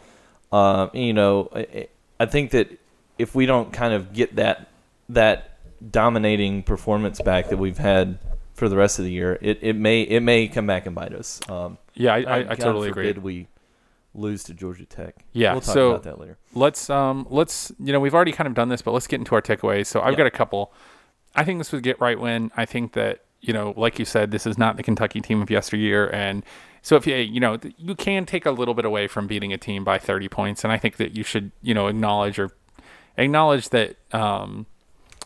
uh, 0.51 0.89
you 0.93 1.13
know, 1.13 1.49
I, 1.55 1.87
I 2.19 2.25
think 2.25 2.51
that 2.51 2.79
if 3.17 3.33
we 3.33 3.45
don't 3.45 3.71
kind 3.71 3.93
of 3.93 4.13
get 4.13 4.35
that 4.35 4.67
that 5.07 5.57
dominating 5.91 6.63
performance 6.63 7.21
back 7.21 7.49
that 7.49 7.57
we've 7.57 7.77
had 7.77 8.19
for 8.53 8.67
the 8.67 8.75
rest 8.75 8.99
of 8.99 9.05
the 9.05 9.11
year, 9.11 9.37
it, 9.41 9.59
it 9.61 9.75
may 9.75 10.01
it 10.01 10.21
may 10.21 10.47
come 10.47 10.67
back 10.67 10.85
and 10.85 10.95
bite 10.95 11.13
us. 11.13 11.39
Um, 11.49 11.77
Yeah, 11.95 12.13
I, 12.13 12.19
I, 12.19 12.51
I 12.51 12.55
totally 12.55 12.89
agree. 12.89 13.11
We 13.13 13.47
lose 14.13 14.43
to 14.45 14.53
Georgia 14.53 14.85
Tech. 14.85 15.23
Yeah, 15.33 15.51
we'll 15.53 15.61
talk 15.61 15.73
so- 15.73 15.89
about 15.91 16.03
that 16.03 16.19
later. 16.19 16.37
let's 16.53 16.89
um 16.89 17.27
let's 17.29 17.71
you 17.79 17.93
know 17.93 17.99
we've 17.99 18.15
already 18.15 18.31
kind 18.31 18.47
of 18.47 18.53
done 18.55 18.69
this 18.69 18.81
but 18.81 18.91
let's 18.91 19.07
get 19.07 19.19
into 19.19 19.35
our 19.35 19.41
takeaways 19.41 19.85
so 19.87 20.01
i've 20.01 20.13
Yeah. 20.13 20.17
got 20.19 20.27
a 20.27 20.31
couple 20.31 20.73
i 21.35 21.43
think 21.43 21.59
this 21.59 21.71
was 21.71 21.81
get 21.81 21.99
right 22.01 22.19
win 22.19 22.51
i 22.57 22.65
think 22.65 22.93
that 22.93 23.23
you 23.41 23.53
know 23.53 23.73
like 23.77 23.99
you 23.99 24.05
said 24.05 24.31
this 24.31 24.47
is 24.47 24.57
not 24.57 24.77
the 24.77 24.83
kentucky 24.83 25.21
team 25.21 25.41
of 25.43 25.49
yesteryear 25.51 26.07
and 26.13 26.43
so 26.81 26.95
if 26.95 27.05
you 27.05 27.15
you 27.15 27.39
know 27.39 27.59
you 27.77 27.93
can 27.95 28.25
take 28.25 28.45
a 28.47 28.51
little 28.51 28.73
bit 28.73 28.83
away 28.83 29.05
from 29.07 29.27
beating 29.27 29.53
a 29.53 29.57
team 29.59 29.83
by 29.83 29.97
30 29.99 30.27
points 30.27 30.63
and 30.63 30.73
i 30.73 30.77
think 30.77 30.97
that 30.97 31.15
you 31.15 31.23
should 31.23 31.51
you 31.61 31.73
know 31.75 31.85
acknowledge 31.87 32.39
or 32.39 32.49
acknowledge 33.17 33.69
that 33.69 33.95
um 34.13 34.65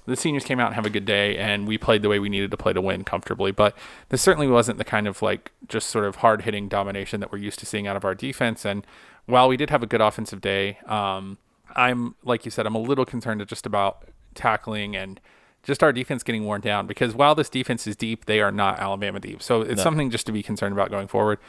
the 0.06 0.16
seniors 0.16 0.44
came 0.44 0.60
out 0.60 0.68
and 0.68 0.76
have 0.76 0.86
a 0.86 0.90
good 0.90 1.06
day 1.06 1.38
and 1.38 1.68
we 1.68 1.78
played 1.78 2.02
the 2.02 2.10
way 2.10 2.20
we 2.20 2.30
needed 2.30 2.52
to 2.52 2.58
play 2.58 2.74
to 2.74 2.82
win 2.82 3.04
comfortably. 3.04 3.52
But 3.52 3.76
this 4.10 4.22
certainly 4.22 4.48
wasn't 4.48 4.78
the 4.78 4.84
kind 4.84 5.08
of 5.08 5.22
like 5.22 5.52
just 5.68 5.90
sort 5.90 6.06
of 6.06 6.18
hard 6.18 6.42
hitting 6.42 6.68
domination 6.68 7.20
that 7.22 7.32
we're 7.32 7.38
used 7.38 7.60
to 7.60 7.66
seeing 7.66 7.88
out 7.88 7.96
of 7.96 8.04
our 8.04 8.16
defense. 8.16 8.66
And 8.66 8.86
while 9.26 9.48
we 9.48 9.58
did 9.58 9.70
have 9.70 9.84
a 9.84 9.88
good 9.88 10.02
offensive 10.02 10.42
day 10.42 10.78
um, 10.86 11.38
i'm 11.76 12.16
like 12.24 12.46
you 12.46 12.52
said 12.52 12.66
i'm 12.66 12.76
a 12.76 12.82
little 12.82 13.06
concerned 13.06 13.46
just 13.48 13.66
about 13.66 14.08
tackling 14.36 14.96
and 14.96 15.20
just 15.64 15.82
our 15.82 15.94
defense 15.94 16.24
getting 16.24 16.44
worn 16.44 16.62
down 16.62 16.86
because 16.88 17.16
while 17.16 17.36
this 17.36 17.50
defense 17.50 17.88
is 17.88 17.96
deep 17.96 18.26
they 18.26 18.42
are 18.42 18.52
not 18.52 18.80
alabama 18.80 19.20
deep. 19.20 19.42
So 19.42 19.62
it's 19.62 19.82
something 19.82 20.10
just 20.10 20.26
to 20.26 20.32
be 20.32 20.44
concerned 20.44 20.74
about 20.74 20.92
going 20.92 21.08
forward. 21.08 21.40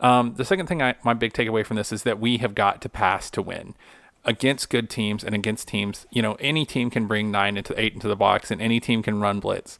Um, 0.00 0.34
the 0.34 0.44
second 0.44 0.66
thing 0.66 0.82
I, 0.82 0.96
my 1.04 1.14
big 1.14 1.34
takeaway 1.34 1.64
from 1.64 1.76
this 1.76 1.92
is 1.92 2.02
that 2.04 2.18
we 2.18 2.38
have 2.38 2.54
got 2.54 2.80
to 2.82 2.88
pass 2.88 3.30
to 3.30 3.42
win 3.42 3.74
against 4.24 4.70
good 4.70 4.90
teams 4.90 5.24
and 5.24 5.34
against 5.34 5.68
teams. 5.68 6.06
You 6.10 6.22
know, 6.22 6.34
any 6.34 6.64
team 6.64 6.90
can 6.90 7.06
bring 7.06 7.30
nine 7.30 7.56
into 7.56 7.78
eight 7.80 7.94
into 7.94 8.08
the 8.08 8.16
box, 8.16 8.50
and 8.50 8.60
any 8.60 8.80
team 8.80 9.02
can 9.02 9.20
run 9.20 9.40
blitz. 9.40 9.78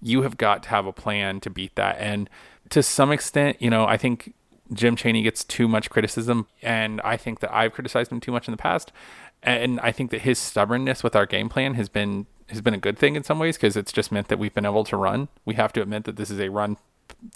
You 0.00 0.22
have 0.22 0.36
got 0.36 0.62
to 0.64 0.68
have 0.70 0.86
a 0.86 0.92
plan 0.92 1.40
to 1.40 1.50
beat 1.50 1.74
that. 1.76 1.96
And 1.98 2.28
to 2.70 2.82
some 2.82 3.12
extent, 3.12 3.60
you 3.60 3.70
know, 3.70 3.86
I 3.86 3.96
think 3.96 4.34
Jim 4.72 4.96
Chaney 4.96 5.22
gets 5.22 5.44
too 5.44 5.68
much 5.68 5.90
criticism, 5.90 6.46
and 6.62 7.00
I 7.02 7.16
think 7.16 7.40
that 7.40 7.54
I've 7.54 7.72
criticized 7.72 8.10
him 8.10 8.20
too 8.20 8.32
much 8.32 8.48
in 8.48 8.52
the 8.52 8.58
past. 8.58 8.92
And 9.42 9.80
I 9.80 9.92
think 9.92 10.10
that 10.12 10.22
his 10.22 10.38
stubbornness 10.38 11.02
with 11.02 11.16
our 11.16 11.26
game 11.26 11.48
plan 11.48 11.74
has 11.74 11.88
been 11.88 12.26
has 12.48 12.60
been 12.60 12.74
a 12.74 12.78
good 12.78 12.98
thing 12.98 13.16
in 13.16 13.24
some 13.24 13.38
ways 13.38 13.56
because 13.56 13.76
it's 13.76 13.92
just 13.92 14.12
meant 14.12 14.28
that 14.28 14.38
we've 14.38 14.54
been 14.54 14.66
able 14.66 14.84
to 14.84 14.96
run. 14.96 15.28
We 15.44 15.54
have 15.54 15.72
to 15.74 15.82
admit 15.82 16.04
that 16.04 16.16
this 16.16 16.30
is 16.30 16.38
a 16.38 16.50
run 16.50 16.76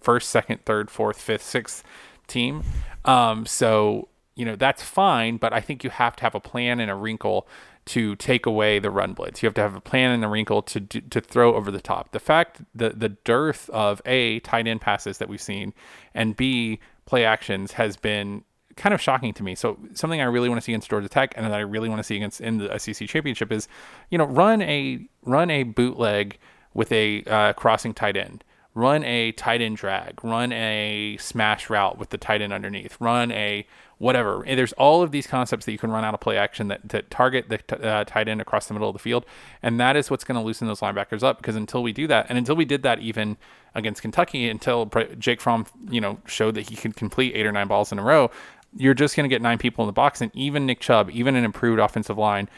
first, 0.01 0.31
second, 0.31 0.64
third, 0.64 0.90
fourth, 0.90 1.21
fifth, 1.21 1.42
sixth 1.42 1.83
team. 2.27 2.62
Um, 3.05 3.47
so 3.47 4.09
you 4.37 4.44
know 4.44 4.55
that's 4.55 4.83
fine, 4.83 5.38
but 5.38 5.53
I 5.53 5.61
think 5.61 5.83
you 5.83 5.90
have 5.90 6.14
to 6.16 6.22
have 6.22 6.35
a 6.35 6.40
plan 6.40 6.79
and 6.79 6.90
a 6.90 6.94
wrinkle 6.94 7.49
to 7.87 8.16
take 8.16 8.46
away 8.46 8.79
the 8.79 8.90
run 8.90 9.12
blitz. 9.12 9.42
You 9.42 9.46
have 9.46 9.55
to 9.55 9.61
have 9.61 9.75
a 9.75 9.81
plan 9.81 10.11
and 10.11 10.25
a 10.25 10.29
wrinkle 10.29 10.62
to 10.62 10.81
to 10.81 11.20
throw 11.20 11.55
over 11.55 11.70
the 11.70 11.81
top. 11.81 12.12
The 12.12 12.20
fact 12.20 12.61
the 12.75 12.90
the 12.90 13.11
dearth 13.11 13.68
of 13.70 14.01
a 14.07 14.40
tight 14.40 14.66
end 14.66 14.81
passes 14.81 15.18
that 15.18 15.29
we've 15.29 15.42
seen 15.42 15.72
and 16.14 16.37
b 16.37 16.79
play 17.07 17.25
actions 17.25 17.72
has 17.72 17.96
been 17.96 18.44
kind 18.77 18.94
of 18.94 19.01
shocking 19.01 19.33
to 19.33 19.42
me. 19.42 19.55
So 19.55 19.79
something 19.94 20.20
I 20.20 20.25
really 20.25 20.49
want 20.49 20.61
to 20.61 20.64
see 20.64 20.72
against 20.72 20.90
Georgia 20.90 21.09
Tech 21.09 21.33
and 21.37 21.46
that 21.46 21.53
I 21.53 21.61
really 21.61 21.88
want 21.88 21.99
to 21.99 22.05
see 22.05 22.16
against 22.16 22.40
in 22.40 22.59
the 22.59 22.79
SEC 22.79 23.09
championship 23.09 23.51
is, 23.51 23.68
you 24.11 24.18
know, 24.18 24.27
run 24.27 24.62
a 24.62 25.01
run 25.22 25.51
a 25.51 25.62
bootleg 25.62 26.38
with 26.75 26.92
a 26.92 27.22
uh, 27.25 27.53
crossing 27.55 27.94
tight 27.94 28.16
end. 28.16 28.44
Run 28.76 29.04
a 29.04 29.32
tight 29.32 29.62
end 29.62 29.78
drag. 29.78 30.22
Run 30.22 30.52
a 30.52 31.16
smash 31.18 31.70
route 31.70 31.96
with 31.96 32.10
the 32.10 32.18
tight 32.18 32.42
end 32.42 32.52
underneath. 32.52 32.98
Run 33.00 33.32
a 33.32 33.66
whatever. 33.96 34.42
And 34.44 34.58
there's 34.58 34.74
all 34.74 35.00
of 35.00 35.12
these 35.12 35.26
concepts 35.26 35.64
that 35.64 35.72
you 35.72 35.78
can 35.78 35.90
run 35.90 36.04
out 36.04 36.12
of 36.12 36.20
play 36.20 36.36
action 36.36 36.68
that, 36.68 36.86
that 36.90 37.10
target 37.10 37.48
the 37.48 37.56
t- 37.56 37.82
uh, 37.82 38.04
tight 38.04 38.28
end 38.28 38.42
across 38.42 38.66
the 38.66 38.74
middle 38.74 38.90
of 38.90 38.92
the 38.92 38.98
field, 38.98 39.24
and 39.62 39.80
that 39.80 39.96
is 39.96 40.10
what's 40.10 40.24
going 40.24 40.38
to 40.38 40.44
loosen 40.44 40.66
those 40.68 40.80
linebackers 40.80 41.22
up. 41.22 41.38
Because 41.38 41.56
until 41.56 41.82
we 41.82 41.94
do 41.94 42.06
that, 42.08 42.26
and 42.28 42.36
until 42.36 42.54
we 42.54 42.66
did 42.66 42.82
that 42.82 42.98
even 42.98 43.38
against 43.74 44.02
Kentucky, 44.02 44.50
until 44.50 44.90
Jake 45.18 45.40
Fromm, 45.40 45.64
you 45.88 46.02
know, 46.02 46.20
showed 46.26 46.54
that 46.56 46.68
he 46.68 46.76
could 46.76 46.96
complete 46.96 47.34
eight 47.34 47.46
or 47.46 47.52
nine 47.52 47.68
balls 47.68 47.92
in 47.92 47.98
a 47.98 48.02
row, 48.02 48.30
you're 48.76 48.92
just 48.92 49.16
going 49.16 49.24
to 49.24 49.34
get 49.34 49.40
nine 49.40 49.56
people 49.56 49.84
in 49.84 49.86
the 49.86 49.92
box, 49.94 50.20
and 50.20 50.30
even 50.34 50.66
Nick 50.66 50.80
Chubb, 50.80 51.08
even 51.10 51.34
an 51.34 51.44
improved 51.46 51.80
offensive 51.80 52.18
line, 52.18 52.50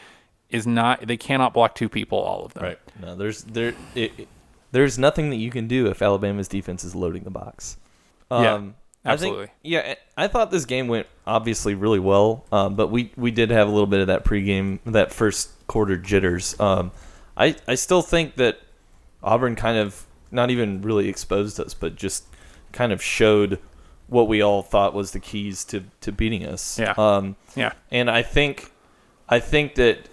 is 0.49 0.67
not. 0.67 1.07
They 1.07 1.15
cannot 1.15 1.53
block 1.53 1.75
two 1.75 1.87
people, 1.87 2.17
all 2.17 2.43
of 2.43 2.53
them. 2.55 2.63
Right. 2.65 2.79
No, 2.99 3.15
there's 3.15 3.43
there 3.43 3.73
it, 3.95 4.11
it- 4.17 4.27
there's 4.71 4.97
nothing 4.99 5.29
that 5.29 5.37
you 5.37 5.49
can 5.51 5.67
do 5.67 5.87
if 5.87 6.01
Alabama's 6.01 6.47
defense 6.47 6.83
is 6.83 6.95
loading 6.95 7.23
the 7.23 7.29
box. 7.31 7.77
Yeah, 8.31 8.53
Um, 8.55 8.75
I 9.05 9.13
absolutely. 9.13 9.45
think, 9.47 9.57
yeah, 9.63 9.95
I 10.17 10.27
thought 10.27 10.51
this 10.51 10.65
game 10.65 10.87
went 10.87 11.07
obviously 11.25 11.73
really 11.73 11.99
well, 11.99 12.45
um, 12.51 12.75
but 12.75 12.89
we 12.91 13.11
we 13.15 13.31
did 13.31 13.49
have 13.49 13.67
a 13.67 13.71
little 13.71 13.87
bit 13.87 14.01
of 14.01 14.07
that 14.07 14.25
pregame, 14.25 14.79
that 14.85 15.11
first 15.13 15.51
quarter 15.67 15.95
jitters. 15.97 16.59
Um, 16.59 16.91
I 17.37 17.55
I 17.67 17.75
still 17.75 18.01
think 18.01 18.35
that 18.35 18.59
Auburn 19.23 19.55
kind 19.55 19.77
of 19.77 20.05
not 20.31 20.51
even 20.51 20.81
really 20.81 21.07
exposed 21.09 21.59
us, 21.59 21.73
but 21.73 21.95
just 21.95 22.25
kind 22.71 22.91
of 22.91 23.01
showed 23.01 23.57
what 24.07 24.27
we 24.27 24.41
all 24.41 24.61
thought 24.61 24.93
was 24.93 25.11
the 25.11 25.19
keys 25.19 25.63
to 25.65 25.83
to 26.01 26.11
beating 26.11 26.45
us. 26.45 26.77
Yeah. 26.77 26.93
Um, 26.97 27.35
Yeah. 27.55 27.71
and 27.91 28.11
I 28.11 28.21
think 28.21 28.71
I 29.29 29.39
think 29.39 29.75
that 29.75 30.07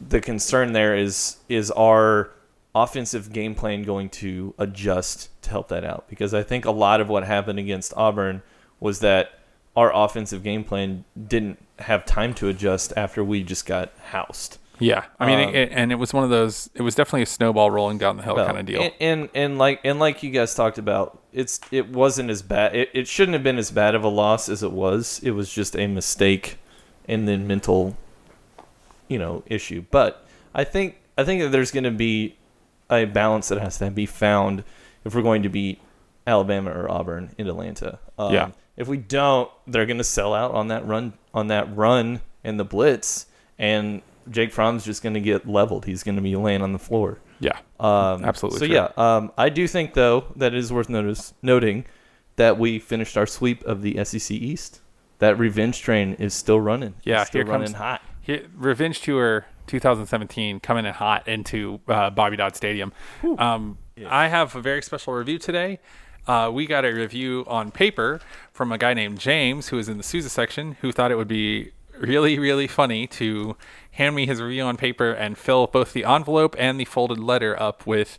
the 0.00 0.20
concern 0.20 0.72
there 0.72 0.96
is 0.96 1.36
is 1.48 1.70
our 1.72 2.30
offensive 2.74 3.32
game 3.32 3.54
plan 3.54 3.82
going 3.82 4.08
to 4.08 4.54
adjust 4.58 5.28
to 5.42 5.50
help 5.50 5.68
that 5.68 5.84
out 5.84 6.08
because 6.08 6.32
I 6.32 6.42
think 6.42 6.64
a 6.64 6.70
lot 6.70 7.00
of 7.00 7.08
what 7.08 7.24
happened 7.24 7.58
against 7.58 7.92
Auburn 7.96 8.42
was 8.80 9.00
that 9.00 9.38
our 9.76 9.94
offensive 9.94 10.42
game 10.42 10.64
plan 10.64 11.04
didn't 11.28 11.58
have 11.80 12.04
time 12.04 12.34
to 12.34 12.48
adjust 12.48 12.92
after 12.96 13.22
we 13.24 13.42
just 13.42 13.66
got 13.66 13.92
housed. 14.10 14.58
Yeah, 14.78 15.04
I 15.20 15.26
mean, 15.26 15.48
Um, 15.48 15.54
it, 15.54 15.68
and 15.70 15.92
it 15.92 15.94
was 15.96 16.12
one 16.12 16.24
of 16.24 16.30
those. 16.30 16.68
It 16.74 16.82
was 16.82 16.94
definitely 16.94 17.22
a 17.22 17.26
snowball 17.26 17.70
rolling 17.70 17.98
down 17.98 18.16
the 18.16 18.22
hill 18.24 18.34
Well, 18.34 18.46
kind 18.46 18.58
of 18.58 18.66
deal. 18.66 18.82
And, 18.82 18.92
and 19.00 19.28
and 19.32 19.58
like 19.58 19.80
and 19.84 20.00
like 20.00 20.22
you 20.24 20.30
guys 20.30 20.54
talked 20.54 20.76
about, 20.78 21.20
it's 21.32 21.60
it 21.70 21.90
wasn't 21.90 22.30
as 22.30 22.42
bad. 22.42 22.74
It, 22.74 22.90
it 22.92 23.06
shouldn't 23.06 23.34
have 23.34 23.44
been 23.44 23.58
as 23.58 23.70
bad 23.70 23.94
of 23.94 24.02
a 24.02 24.08
loss 24.08 24.48
as 24.48 24.62
it 24.62 24.72
was. 24.72 25.20
It 25.22 25.32
was 25.32 25.52
just 25.52 25.76
a 25.76 25.86
mistake, 25.86 26.58
and 27.06 27.28
then 27.28 27.46
mental, 27.46 27.96
you 29.06 29.18
know, 29.18 29.44
issue. 29.46 29.84
But 29.90 30.26
I 30.52 30.64
think 30.64 30.96
I 31.16 31.22
think 31.22 31.42
that 31.42 31.50
there's 31.50 31.70
going 31.70 31.84
to 31.84 31.90
be 31.92 32.36
a 32.90 33.04
balance 33.04 33.48
that 33.48 33.58
has 33.58 33.78
to 33.78 33.90
be 33.90 34.06
found 34.06 34.64
if 35.04 35.14
we're 35.14 35.22
going 35.22 35.42
to 35.42 35.48
beat 35.48 35.80
Alabama 36.26 36.70
or 36.70 36.90
Auburn 36.90 37.30
in 37.38 37.48
Atlanta. 37.48 37.98
Um, 38.18 38.32
Yeah. 38.32 38.50
If 38.76 38.88
we 38.88 38.96
don't, 38.96 39.50
they're 39.66 39.84
going 39.86 39.98
to 39.98 40.04
sell 40.04 40.32
out 40.32 40.52
on 40.52 40.68
that 40.68 40.86
run 40.86 41.12
on 41.34 41.48
that 41.48 41.74
run 41.76 42.20
and 42.42 42.58
the 42.58 42.64
blitz, 42.64 43.26
and 43.58 44.00
Jake 44.30 44.52
Fromm's 44.52 44.84
just 44.84 45.02
going 45.02 45.14
to 45.14 45.20
get 45.20 45.46
leveled. 45.46 45.84
He's 45.84 46.02
going 46.02 46.16
to 46.16 46.22
be 46.22 46.34
laying 46.36 46.62
on 46.62 46.72
the 46.72 46.78
floor. 46.78 47.18
yeah, 47.38 47.58
Um, 47.80 48.24
Absolutely 48.24 48.60
So 48.60 48.66
true. 48.66 48.74
yeah, 48.74 48.88
um, 48.96 49.30
I 49.36 49.48
do 49.50 49.66
think 49.68 49.92
though 49.94 50.24
that 50.36 50.54
it 50.54 50.58
is 50.58 50.72
worth 50.72 50.88
notice 50.88 51.34
noting 51.42 51.84
that 52.36 52.58
we 52.58 52.78
finished 52.78 53.16
our 53.18 53.26
sweep 53.26 53.62
of 53.64 53.82
the 53.82 54.02
SEC 54.04 54.30
East. 54.30 54.80
That 55.18 55.38
revenge 55.38 55.80
train 55.82 56.14
is 56.14 56.32
still 56.34 56.60
running. 56.60 56.94
Yeah, 57.04 57.20
It's 57.20 57.30
still 57.30 57.42
here 57.44 57.52
running 57.52 57.66
comes- 57.68 57.76
hot. 57.78 58.00
Here- 58.22 58.46
Revenge 58.56 59.00
Tour 59.02 59.44
2017 59.66 60.60
coming 60.60 60.86
in 60.86 60.92
hot 60.92 61.26
into 61.28 61.80
uh, 61.88 62.10
Bobby 62.10 62.36
Dodd 62.36 62.56
Stadium. 62.56 62.92
Um, 63.38 63.78
I 64.06 64.28
have 64.28 64.54
a 64.54 64.60
very 64.60 64.82
special 64.82 65.12
review 65.14 65.38
today. 65.38 65.78
Uh, 66.26 66.50
we 66.52 66.66
got 66.66 66.84
a 66.84 66.92
review 66.92 67.44
on 67.48 67.70
paper 67.70 68.20
from 68.52 68.70
a 68.70 68.78
guy 68.78 68.94
named 68.94 69.18
James, 69.18 69.68
who 69.68 69.78
is 69.78 69.88
in 69.88 69.96
the 69.96 70.02
Sousa 70.02 70.30
section, 70.30 70.76
who 70.80 70.92
thought 70.92 71.10
it 71.10 71.16
would 71.16 71.28
be 71.28 71.72
really, 71.98 72.38
really 72.38 72.66
funny 72.66 73.06
to 73.06 73.56
hand 73.92 74.14
me 74.14 74.26
his 74.26 74.40
review 74.40 74.62
on 74.62 74.76
paper 74.76 75.10
and 75.12 75.36
fill 75.36 75.66
both 75.66 75.92
the 75.92 76.04
envelope 76.04 76.54
and 76.58 76.78
the 76.78 76.84
folded 76.84 77.18
letter 77.18 77.60
up 77.60 77.86
with 77.86 78.18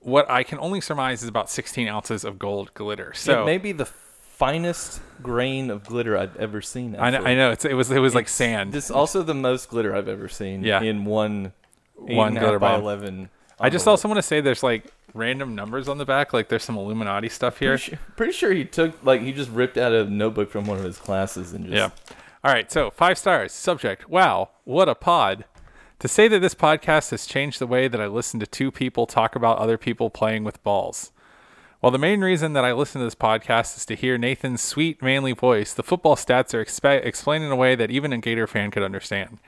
what 0.00 0.28
I 0.30 0.42
can 0.42 0.58
only 0.58 0.80
surmise 0.80 1.22
is 1.22 1.28
about 1.28 1.48
16 1.48 1.88
ounces 1.88 2.24
of 2.24 2.38
gold 2.38 2.74
glitter. 2.74 3.12
So 3.14 3.42
it 3.42 3.46
may 3.46 3.58
be 3.58 3.72
the 3.72 3.88
finest 4.42 5.00
grain 5.22 5.70
of 5.70 5.84
glitter 5.84 6.18
I've 6.18 6.34
ever 6.36 6.60
seen. 6.60 6.96
I 6.98 7.10
know. 7.10 7.22
I 7.22 7.34
know 7.36 7.52
it's, 7.52 7.64
it 7.64 7.74
was 7.74 7.90
it 7.92 8.00
was 8.00 8.12
like 8.14 8.28
sand. 8.28 8.72
This 8.72 8.86
is 8.86 8.90
also 8.90 9.22
the 9.22 9.34
most 9.34 9.68
glitter 9.70 9.94
I've 9.94 10.08
ever 10.08 10.28
seen. 10.28 10.64
Yeah. 10.64 10.82
in 10.82 11.04
one 11.04 11.52
glitter 12.04 12.58
by 12.58 12.72
bomb. 12.72 12.82
eleven. 12.82 13.30
I 13.60 13.70
just 13.70 13.84
saw 13.84 13.94
someone 13.94 14.16
to 14.16 14.22
say 14.22 14.40
there's 14.40 14.64
like 14.64 14.92
random 15.14 15.54
numbers 15.54 15.88
on 15.88 15.98
the 15.98 16.04
back, 16.04 16.32
like 16.32 16.48
there's 16.48 16.64
some 16.64 16.76
Illuminati 16.76 17.28
stuff 17.28 17.58
here. 17.58 17.70
Pretty 17.78 17.82
sure, 17.90 17.98
pretty 18.16 18.32
sure 18.32 18.52
he 18.52 18.64
took 18.64 19.04
like 19.04 19.20
he 19.20 19.32
just 19.32 19.50
ripped 19.50 19.78
out 19.78 19.92
a 19.92 20.04
notebook 20.06 20.50
from 20.50 20.66
one 20.66 20.78
of 20.78 20.84
his 20.84 20.98
classes 20.98 21.52
and 21.52 21.66
just 21.66 21.76
Yeah. 21.76 21.90
All 22.44 22.52
right, 22.52 22.72
so 22.72 22.90
five 22.90 23.18
stars. 23.18 23.52
Subject: 23.52 24.08
Wow, 24.08 24.50
what 24.64 24.88
a 24.88 24.96
pod. 24.96 25.44
To 26.00 26.08
say 26.08 26.26
that 26.26 26.40
this 26.40 26.56
podcast 26.56 27.12
has 27.12 27.26
changed 27.26 27.60
the 27.60 27.66
way 27.68 27.86
that 27.86 28.00
I 28.00 28.08
listen 28.08 28.40
to 28.40 28.46
two 28.46 28.72
people 28.72 29.06
talk 29.06 29.36
about 29.36 29.58
other 29.58 29.78
people 29.78 30.10
playing 30.10 30.42
with 30.42 30.60
balls. 30.64 31.12
While 31.82 31.90
the 31.90 31.98
main 31.98 32.20
reason 32.20 32.52
that 32.52 32.64
I 32.64 32.72
listen 32.72 33.00
to 33.00 33.04
this 33.04 33.16
podcast 33.16 33.76
is 33.76 33.84
to 33.86 33.96
hear 33.96 34.16
Nathan's 34.16 34.62
sweet, 34.62 35.02
manly 35.02 35.32
voice, 35.32 35.74
the 35.74 35.82
football 35.82 36.14
stats 36.14 36.54
are 36.54 36.64
expe- 36.64 37.04
explained 37.04 37.42
in 37.42 37.50
a 37.50 37.56
way 37.56 37.74
that 37.74 37.90
even 37.90 38.12
a 38.12 38.18
Gator 38.18 38.46
fan 38.46 38.70
could 38.70 38.84
understand. 38.84 39.40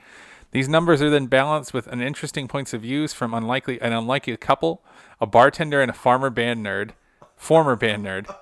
These 0.51 0.67
numbers 0.67 1.01
are 1.01 1.09
then 1.09 1.27
balanced 1.27 1.73
with 1.73 1.87
an 1.87 2.01
interesting 2.01 2.49
points 2.49 2.73
of 2.73 2.81
views 2.81 3.13
from 3.13 3.33
unlikely 3.33 3.79
an 3.79 3.93
unlikely 3.93 4.35
couple, 4.35 4.83
a 5.21 5.25
bartender 5.25 5.81
and 5.81 5.89
a 5.89 5.93
farmer 5.93 6.29
band 6.29 6.65
nerd, 6.65 6.89
former 7.37 7.77
band 7.77 8.03
nerd. 8.03 8.35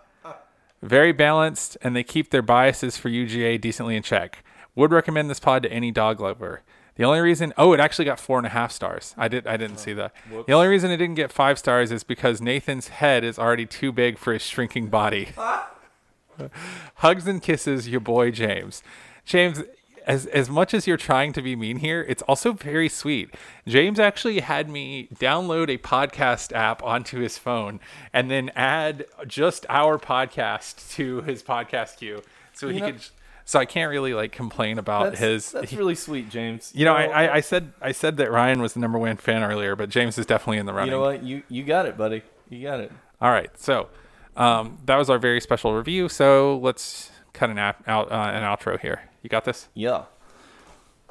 Very 0.81 1.11
balanced, 1.11 1.77
and 1.83 1.95
they 1.95 2.03
keep 2.03 2.31
their 2.31 2.41
biases 2.41 2.97
for 2.97 3.09
UGA 3.09 3.61
decently 3.61 3.95
in 3.95 4.01
check. 4.01 4.43
Would 4.73 4.91
recommend 4.91 5.29
this 5.29 5.39
pod 5.39 5.61
to 5.61 5.71
any 5.71 5.91
dog 5.91 6.19
lover. 6.19 6.63
The 6.95 7.03
only 7.03 7.21
reason, 7.21 7.53
oh, 7.57 7.73
it 7.73 7.79
actually 7.79 8.05
got 8.05 8.19
four 8.19 8.37
and 8.37 8.45
a 8.45 8.51
half 8.51 8.71
stars. 8.71 9.15
I 9.17 9.27
did, 9.27 9.47
I 9.47 9.57
didn't 9.57 9.77
oh, 9.77 9.81
see 9.81 9.93
that. 9.93 10.13
The 10.45 10.53
only 10.53 10.67
reason 10.67 10.91
it 10.91 10.97
didn't 10.97 11.15
get 11.15 11.31
five 11.31 11.57
stars 11.57 11.91
is 11.91 12.03
because 12.03 12.39
Nathan's 12.39 12.89
head 12.89 13.23
is 13.23 13.39
already 13.39 13.65
too 13.65 13.91
big 13.91 14.17
for 14.17 14.31
his 14.33 14.43
shrinking 14.43 14.89
body. 14.89 15.29
Hugs 16.95 17.27
and 17.27 17.41
kisses, 17.41 17.89
your 17.89 17.99
boy 17.99 18.31
James. 18.31 18.83
James, 19.25 19.63
as 20.05 20.25
as 20.27 20.49
much 20.49 20.73
as 20.73 20.85
you're 20.85 20.97
trying 20.97 21.33
to 21.33 21.41
be 21.41 21.55
mean 21.55 21.77
here, 21.77 22.05
it's 22.07 22.21
also 22.23 22.53
very 22.53 22.89
sweet. 22.89 23.33
James 23.67 23.99
actually 23.99 24.39
had 24.41 24.69
me 24.69 25.07
download 25.15 25.69
a 25.69 25.77
podcast 25.77 26.51
app 26.53 26.83
onto 26.83 27.19
his 27.19 27.37
phone 27.37 27.79
and 28.11 28.29
then 28.29 28.49
add 28.55 29.05
just 29.27 29.65
our 29.69 29.97
podcast 29.97 30.93
to 30.95 31.21
his 31.21 31.41
podcast 31.41 31.97
queue, 31.97 32.21
so 32.53 32.69
he 32.69 32.79
know- 32.79 32.91
could. 32.91 33.07
So 33.45 33.59
I 33.59 33.65
can't 33.65 33.89
really 33.89 34.13
like 34.13 34.31
complain 34.31 34.79
about 34.79 35.03
That's, 35.11 35.19
his. 35.19 35.51
that's 35.51 35.71
he- 35.71 35.77
really 35.77 35.95
sweet, 35.95 36.29
James. 36.29 36.71
you 36.73 36.85
know, 36.85 36.93
I, 36.95 37.25
I, 37.25 37.33
I 37.35 37.39
said 37.41 37.73
I 37.81 37.91
said 37.91 38.17
that 38.17 38.31
Ryan 38.31 38.61
was 38.61 38.73
the 38.73 38.79
number 38.79 38.97
one 38.97 39.17
fan 39.17 39.43
earlier, 39.43 39.75
but 39.75 39.89
James 39.89 40.17
is 40.17 40.25
definitely 40.25 40.59
in 40.59 40.65
the 40.65 40.73
running. 40.73 40.93
You 40.93 40.97
know 40.99 41.01
what? 41.03 41.23
You 41.23 41.43
you 41.49 41.63
got 41.63 41.85
it, 41.85 41.97
buddy. 41.97 42.21
You 42.49 42.63
got 42.63 42.79
it. 42.79 42.91
All 43.21 43.31
right, 43.31 43.49
so 43.59 43.89
um, 44.37 44.77
that 44.85 44.95
was 44.97 45.09
our 45.09 45.17
very 45.19 45.41
special 45.41 45.73
review. 45.75 46.07
So 46.09 46.57
let's 46.59 47.11
cut 47.33 47.49
an 47.49 47.57
out 47.57 47.75
uh, 47.87 48.07
an 48.09 48.43
outro 48.43 48.79
here. 48.79 49.01
You 49.21 49.29
got 49.29 49.45
this? 49.45 49.67
Yeah. 49.73 50.05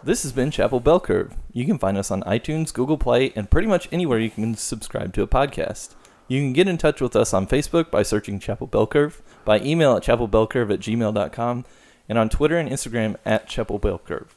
This 0.05 0.25
has 0.25 0.33
been 0.33 0.51
Chapel 0.51 0.81
Bell 0.81 0.99
Curve. 0.99 1.35
You 1.53 1.64
can 1.64 1.79
find 1.79 1.97
us 1.97 2.11
on 2.11 2.23
iTunes, 2.25 2.73
Google 2.75 2.99
Play, 2.99 3.33
and 3.37 3.49
pretty 3.49 3.68
much 3.68 3.88
anywhere 3.92 4.18
you 4.18 4.31
can 4.31 4.57
subscribe 4.57 5.12
to 5.14 5.23
a 5.23 5.29
podcast. 5.29 5.95
You 6.27 6.40
can 6.40 6.53
get 6.53 6.66
in 6.66 6.77
touch 6.77 7.01
with 7.01 7.14
us 7.14 7.33
on 7.33 7.47
Facebook 7.47 7.90
by 7.90 8.03
searching 8.03 8.40
Chapel 8.40 8.66
Bell 8.66 8.87
Curve, 8.87 9.23
by 9.45 9.61
email 9.61 9.97
at 9.97 10.03
chapelbellcurve 10.03 10.73
at 10.73 10.81
gmail.com, 10.81 11.64
and 12.09 12.19
on 12.19 12.29
Twitter 12.29 12.59
and 12.59 12.69
Instagram 12.69 13.17
at 13.25 13.49
Chapel 13.49 13.79
Bell 13.79 13.99
Curve. 13.99 14.35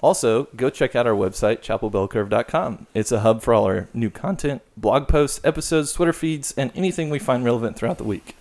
Also, 0.00 0.44
go 0.54 0.70
check 0.70 0.94
out 0.94 1.06
our 1.08 1.14
website, 1.14 1.58
chapelbellcurve.com. 1.60 2.86
It's 2.94 3.10
a 3.10 3.20
hub 3.20 3.42
for 3.42 3.52
all 3.52 3.64
our 3.64 3.88
new 3.92 4.10
content, 4.10 4.62
blog 4.76 5.08
posts, 5.08 5.40
episodes, 5.42 5.92
Twitter 5.92 6.12
feeds, 6.12 6.54
and 6.56 6.70
anything 6.76 7.10
we 7.10 7.18
find 7.18 7.44
relevant 7.44 7.76
throughout 7.76 7.98
the 7.98 8.04
week. 8.04 8.36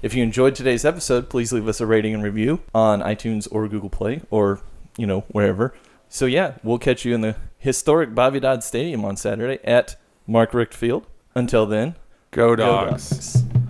If 0.00 0.14
you 0.14 0.22
enjoyed 0.22 0.54
today's 0.54 0.84
episode, 0.84 1.28
please 1.28 1.52
leave 1.52 1.66
us 1.68 1.80
a 1.80 1.86
rating 1.86 2.14
and 2.14 2.22
review 2.22 2.60
on 2.74 3.02
iTunes 3.02 3.48
or 3.50 3.66
Google 3.68 3.90
Play 3.90 4.20
or, 4.30 4.60
you 4.96 5.06
know, 5.06 5.20
wherever. 5.28 5.74
So, 6.08 6.26
yeah, 6.26 6.54
we'll 6.62 6.78
catch 6.78 7.04
you 7.04 7.14
in 7.14 7.20
the 7.20 7.36
historic 7.58 8.14
Bobby 8.14 8.38
Dodd 8.40 8.62
Stadium 8.62 9.04
on 9.04 9.16
Saturday 9.16 9.58
at 9.64 9.96
Mark 10.26 10.54
Richt 10.54 10.74
Field. 10.74 11.06
Until 11.34 11.66
then, 11.66 11.96
Go 12.30 12.48
go 12.50 12.56
dogs. 12.56 13.10
dogs. 13.10 13.61